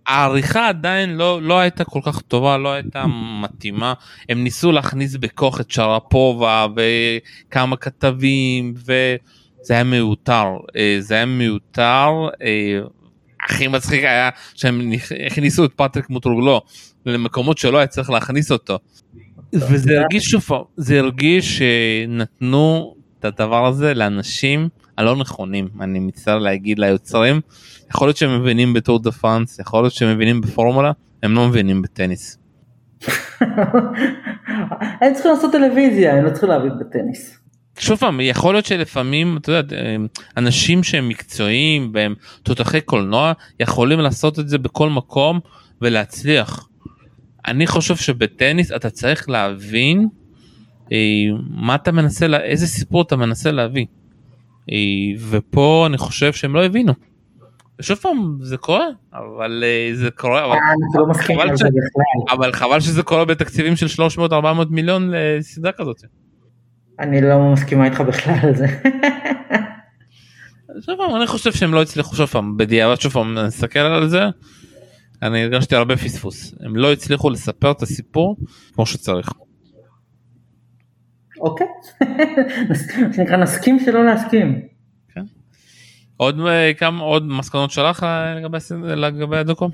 [0.08, 3.06] שהעריכה עדיין לא לא הייתה כל כך טובה לא הייתה
[3.42, 3.94] מתאימה
[4.30, 12.10] הם ניסו להכניס בכוח את שרפובה וכמה כתבים וזה היה מיותר אה, זה היה מיותר
[12.42, 12.80] אה,
[13.46, 14.92] הכי מצחיק היה שהם
[15.26, 16.62] הכניסו את פטריק מוראטוגלו
[17.06, 18.80] למקומות שלא היה צריך להכניס אותו.
[19.54, 26.40] וזה הרגיש שוב פעם, זה הרגיש שנתנו את הדבר הזה לאנשים הלא נכונים אני מצטער
[26.40, 27.42] להגיד ליוצרים
[27.90, 30.92] יכול להיות שהם מבינים בטור דה פרנס יכול להיות שהם מבינים בפורמולה
[31.24, 32.38] הם לא מבינים בטניס.
[35.02, 37.38] הם צריכים לעשות טלוויזיה, הם לא צריכים להבין בטניס.
[37.80, 39.78] שוב פעם יכול להיות שלפעמים אתה יודע
[40.38, 45.40] אנשים שהם מקצועיים והם תותחי קולנוע יכולים לעשות את זה בכל מקום
[45.82, 46.68] ולהצליח.
[47.52, 50.08] אני חושב שבטניס אתה צריך להבין
[50.92, 50.98] אה,
[51.50, 53.86] מה אתה מנסה לה- איזה סיפור אתה מנסה להביא.
[54.72, 54.76] אה,
[55.30, 56.94] ופה אני חושב שהם לא הבינו.
[57.80, 60.56] ושוב פעם זה קורה אבל אה, זה קורה אבל,
[60.96, 61.68] לא חבל ש- זה.
[62.32, 64.34] אבל חבל שזה קורה בתקציבים של 300-400
[64.70, 66.02] מיליון לסדרה כזאת.
[67.00, 68.68] אני לא מסכימה איתך בכלל על זה.
[70.86, 74.22] שוב פעם, אני חושב שהם לא הצליחו שוב פעם בדיעבד שוב פעם נסתכל על זה.
[75.24, 78.38] אני הרגשתי הרבה פספוס הם לא הצליחו לספר את הסיפור
[78.74, 79.34] כמו שצריך.
[81.40, 81.68] אוקיי.
[82.70, 84.62] מה שנקרא נסכים שלא להסכים.
[86.18, 88.58] עוד אה, כמה עוד מסקנות שלך אה, לגבי
[88.96, 89.70] לגבי הדוקו?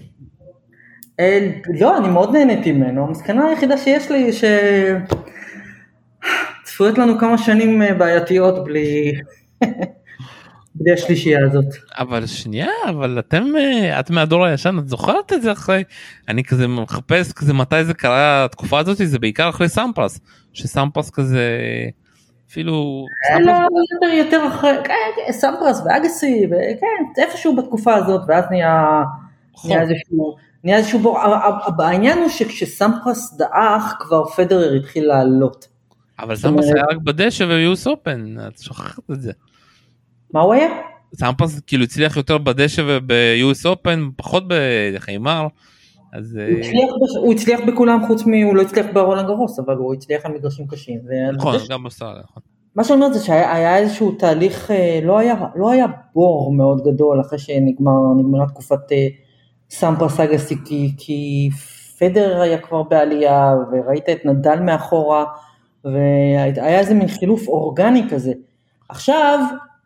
[1.20, 3.08] אה, לא, אני מאוד נהניתי ממנו.
[3.08, 4.44] המסקנה היחידה שיש לי ש...
[6.64, 9.14] צפויות לנו כמה שנים בעייתיות בלי...
[10.80, 11.66] בלי השלישייה הזאת.
[11.98, 15.84] אבל שנייה אבל אתם אה, את מהדור הישן את זוכרת את זה אחרי
[16.28, 20.20] אני כזה מחפש כזה מתי זה קרה התקופה הזאת זה בעיקר אחרי סמפרס
[20.54, 21.60] שסמפרס כזה
[22.50, 28.44] אפילו אה, סמפרס- לא, יותר, יותר אחרי, כן, סמפרס ואגסי, וכן, איפשהו בתקופה הזאת, ואז
[28.50, 29.04] נהיה,
[29.54, 29.72] נכון.
[29.72, 31.20] נהיה איזשהו, נהיה איזשהו בור,
[31.80, 35.68] העניין הוא שכשסמפרס דעך, כבר פדרר התחיל לעלות.
[36.20, 39.32] אבל סמפרס היה רק בדשא ו US Open את שוכחת את זה.
[40.34, 40.70] מה הוא היה?
[41.16, 45.48] סמפרס כאילו הצליח יותר בדשא וב US Open פחות בחימר
[46.14, 46.90] אז אה, הוא הצליח
[47.22, 48.34] הוא הצליח בכולם חוץ מ...
[48.34, 51.00] הוא לא הצליח ברולנד גרוס, אבל הוא הצליח על מגרשים קשים.
[51.34, 51.56] נכון.
[51.70, 52.44] גם באוסטרליה נכון.
[52.76, 56.82] מה שאני אומרת זה שהיה היה איזשהו תהליך, אה, לא היה, לא היה בור מאוד
[56.84, 59.08] גדול אחרי שנגמרה תקופת אה,
[59.70, 61.50] סמפרס אגסי, כי, כי
[62.00, 65.26] פדר היה כבר בעלייה, וראית את נדל מאחורה,
[65.86, 68.34] והיה איזה מין חילוף אורגני כזה.
[68.90, 69.40] עכשיו,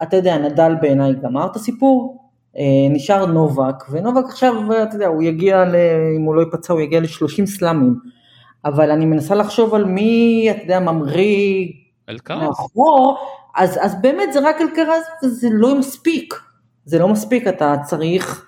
[0.04, 2.22] אתה יודע, נדל בעיניי גמר את הסיפור,
[2.58, 5.76] אה, נשאר נובק, ונובק עכשיו, אתה יודע, הוא יגיע, ל,
[6.18, 7.96] אם הוא לא ייפצע, הוא יגיע ל-30 סלאמים.
[8.66, 11.68] אבל אני מנסה לחשוב על מי, אתה יודע, ממריא.
[12.30, 13.18] מאחור,
[13.56, 16.34] אז, אז באמת זה רק אלקרז וזה לא מספיק.
[16.86, 18.46] זה לא מספיק, אתה צריך,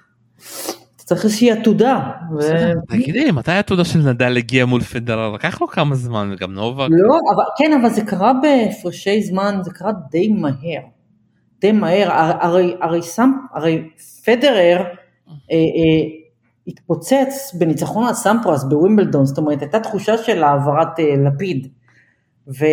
[0.98, 2.12] צריך איזושהי עתודה.
[2.38, 2.42] ו...
[2.90, 6.88] תגידי מתי התעודה של נדל הגיע מול פדרר לקח לו כמה זמן וגם נובק.
[6.90, 10.82] לא, אבל, כן, אבל זה קרה בהפרשי זמן, זה קרה די מהר.
[11.64, 13.90] די מהר, הר- הרי, הרי, סם, הרי
[14.26, 14.86] פדרר אה,
[15.52, 16.10] אה,
[16.68, 21.68] התפוצץ בניצחון על סמפרס בווימבלדון, זאת אומרת הייתה תחושה של העברת אה, לפיד.
[22.48, 22.66] ו,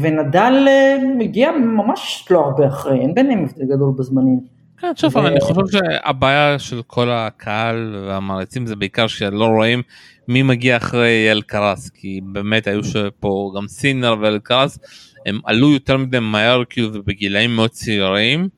[0.00, 4.40] ונדל אה, הגיע ממש לא הרבה אחרי, אין ביניהם הבדל גדול בזמנים.
[4.78, 9.82] כן, שוב ו- אני חושב שהבעיה של כל הקהל והמעריצים זה בעיקר שלא רואים
[10.28, 12.80] מי מגיע אחרי אלקרס כי באמת היו
[13.20, 14.78] פה גם סינר ואלקרס
[15.26, 18.48] הם עלו יותר מדי מהר כאילו ובגילאים מאוד צעירים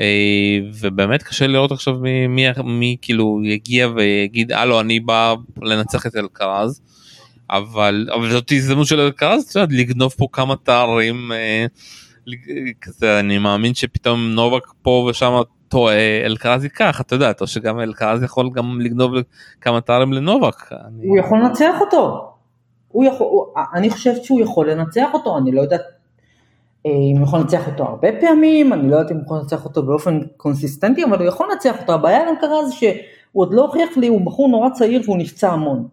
[0.00, 6.06] אה, ובאמת קשה לראות עכשיו מי, מי, מי כאילו יגיע ויגיד הלו אני בא לנצח
[6.06, 6.80] את אלקרז
[7.50, 11.66] אבל אבל זאת הזדמנות של אלקרז לגנוב פה כמה תארים אה,
[12.80, 15.32] כזה אני מאמין שפתאום נובק פה ושם
[16.24, 19.12] אלקרז ייקח אתה יודע או שגם אלקרז יכול גם לגנוב
[19.60, 20.72] כמה תארים לנובק.
[20.72, 22.32] אני- הוא יכול לנצח אותו.
[22.96, 23.44] הוא יכול, הוא,
[23.74, 25.80] אני חושבת שהוא יכול לנצח אותו, אני לא יודעת
[26.86, 29.64] אה, אם הוא יכול לנצח אותו הרבה פעמים, אני לא יודעת אם הוא יכול לנצח
[29.64, 31.92] אותו באופן קונסיסטנטי, אבל הוא יכול לנצח אותו.
[31.92, 32.90] הבעיה עם קרה זה שהוא
[33.32, 35.88] עוד לא הוכיח לי, הוא בחור נורא צעיר והוא נפצע המון.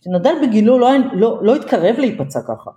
[0.00, 2.70] כשנדל בגילו לא, לא, לא התקרב להיפצע ככה,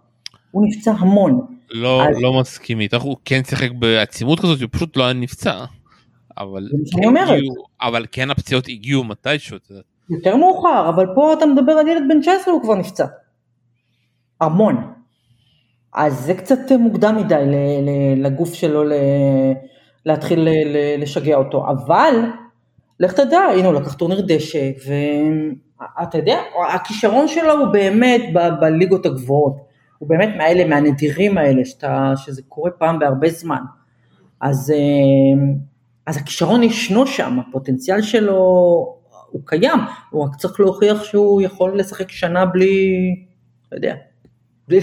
[0.51, 1.45] הוא נפצע המון.
[1.71, 5.65] לא, אז- לא מסכים איתך, הוא כן שיחק בעצימות כזאת, הוא פשוט לא היה נפצע.
[6.37, 7.17] אבל, כן.
[7.17, 9.57] הגיעו- אבל כן הפציעות הגיעו מתישהו.
[10.09, 13.05] יותר מאוחר, אבל פה אתה מדבר על ילד בן 19 הוא כבר נפצע.
[14.41, 14.93] המון.
[15.93, 17.43] אז זה קצת מוקדם מדי
[18.17, 18.83] לגוף שלו
[20.05, 20.47] להתחיל
[20.97, 22.15] לשגע אותו, אבל
[22.99, 26.39] לך תדע, הנה הוא לקח טורניר דשא, ואתה יודע,
[26.73, 28.21] הכישרון שלו הוא באמת
[28.61, 29.57] בליגות הגבוהות,
[29.97, 33.61] הוא באמת מהאלה, מהנדירים האלה, שאתה, שזה קורה פעם בהרבה זמן.
[34.41, 35.53] אז, אה,
[36.07, 38.35] אז הכישרון ישנו שם, הפוטנציאל שלו
[39.29, 39.79] הוא קיים,
[40.09, 42.95] הוא רק צריך להוכיח שהוא יכול לשחק שנה בלי,
[43.71, 43.95] לא יודע,
[44.67, 44.79] בלי,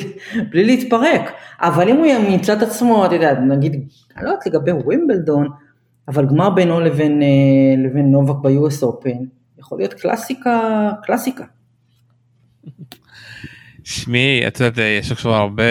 [0.50, 1.32] בלי להתפרק.
[1.60, 3.72] אבל אם הוא ימצא את עצמו, אתה יודע, נגיד,
[4.16, 5.48] אני לא יודעת לגבי ווימבלדון,
[6.08, 7.28] אבל גמר בינו לבין, אה,
[7.84, 9.24] לבין נובק ב-US Open,
[9.58, 11.44] יכול להיות קלאסיקה, קלאסיקה.
[13.84, 15.62] תשמעי, את יודעת, יש עכשיו הרבה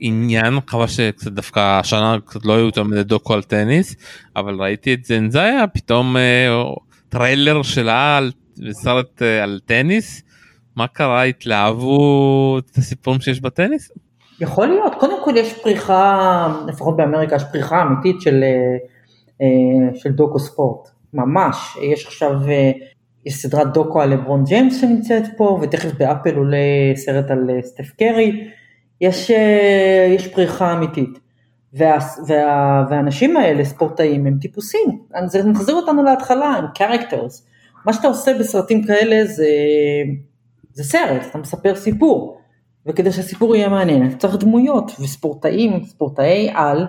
[0.00, 3.96] עניין, חבל שקצת דווקא השנה קצת לא היו יותר מדי דוקו על טניס,
[4.36, 6.64] אבל ראיתי את זנדאיה, פתאום אה,
[7.08, 8.32] טריילר שלה על
[8.70, 10.22] סרט אה, על טניס,
[10.78, 13.92] מה קרה, התלהבו את הסיפורים שיש בטניס?
[14.40, 18.76] יכול להיות, קודם כל יש פריחה, לפחות באמריקה יש פריחה אמיתית של, אה,
[19.42, 22.70] אה, של דוקו ספורט, ממש, יש עכשיו, אה,
[23.26, 26.58] יש סדרת דוקו על לברון ג'יימס שנמצאת פה, ותכף באפל עולה
[26.94, 28.48] סרט על סטף קרי,
[29.00, 29.30] יש,
[30.16, 31.18] יש פריחה אמיתית.
[31.74, 31.98] וה,
[32.28, 32.84] וה,
[33.36, 37.48] האלה, ספורטאים, הם טיפוסים, זה מחזיר אותנו להתחלה, הם characters.
[37.86, 39.46] מה שאתה עושה בסרטים כאלה זה,
[40.78, 42.40] זה סרט, אתה מספר סיפור.
[42.86, 46.86] וכדי שהסיפור יהיה מעניין, אתה צריך דמויות, וספורטאים, ספורטאי על,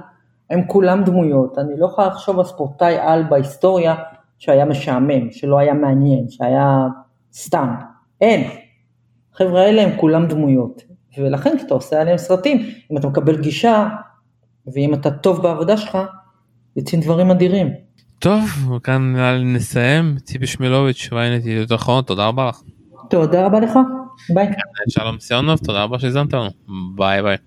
[0.50, 1.58] הם כולם דמויות.
[1.58, 3.96] אני לא יכולה לחשוב על ספורטאי על בהיסטוריה
[4.40, 6.88] שהיה משעמם, שלא היה מעניין, שהיה
[7.34, 7.76] סתם.
[8.22, 8.50] אין.
[9.34, 10.82] החבר'ה האלה הם כולם דמויות.
[11.18, 13.88] ולכן כשאתה עושה עליהם סרטים, אם אתה מקבל גישה,
[14.74, 15.98] ואם אתה טוב בעבודה שלך,
[16.76, 17.68] יוצאים דברים אדירים.
[18.20, 18.42] טוב,
[19.38, 22.62] לי נסיים, ציפי שמילוביץ', ynet ידיעות אחרונות, תודה רבה לך.
[23.10, 23.80] תודה רבה לך,
[24.34, 24.48] ביי.
[24.90, 26.50] שלום סיונוב, תודה רבה שהזמנת לנו,
[26.96, 27.38] ביי ביי.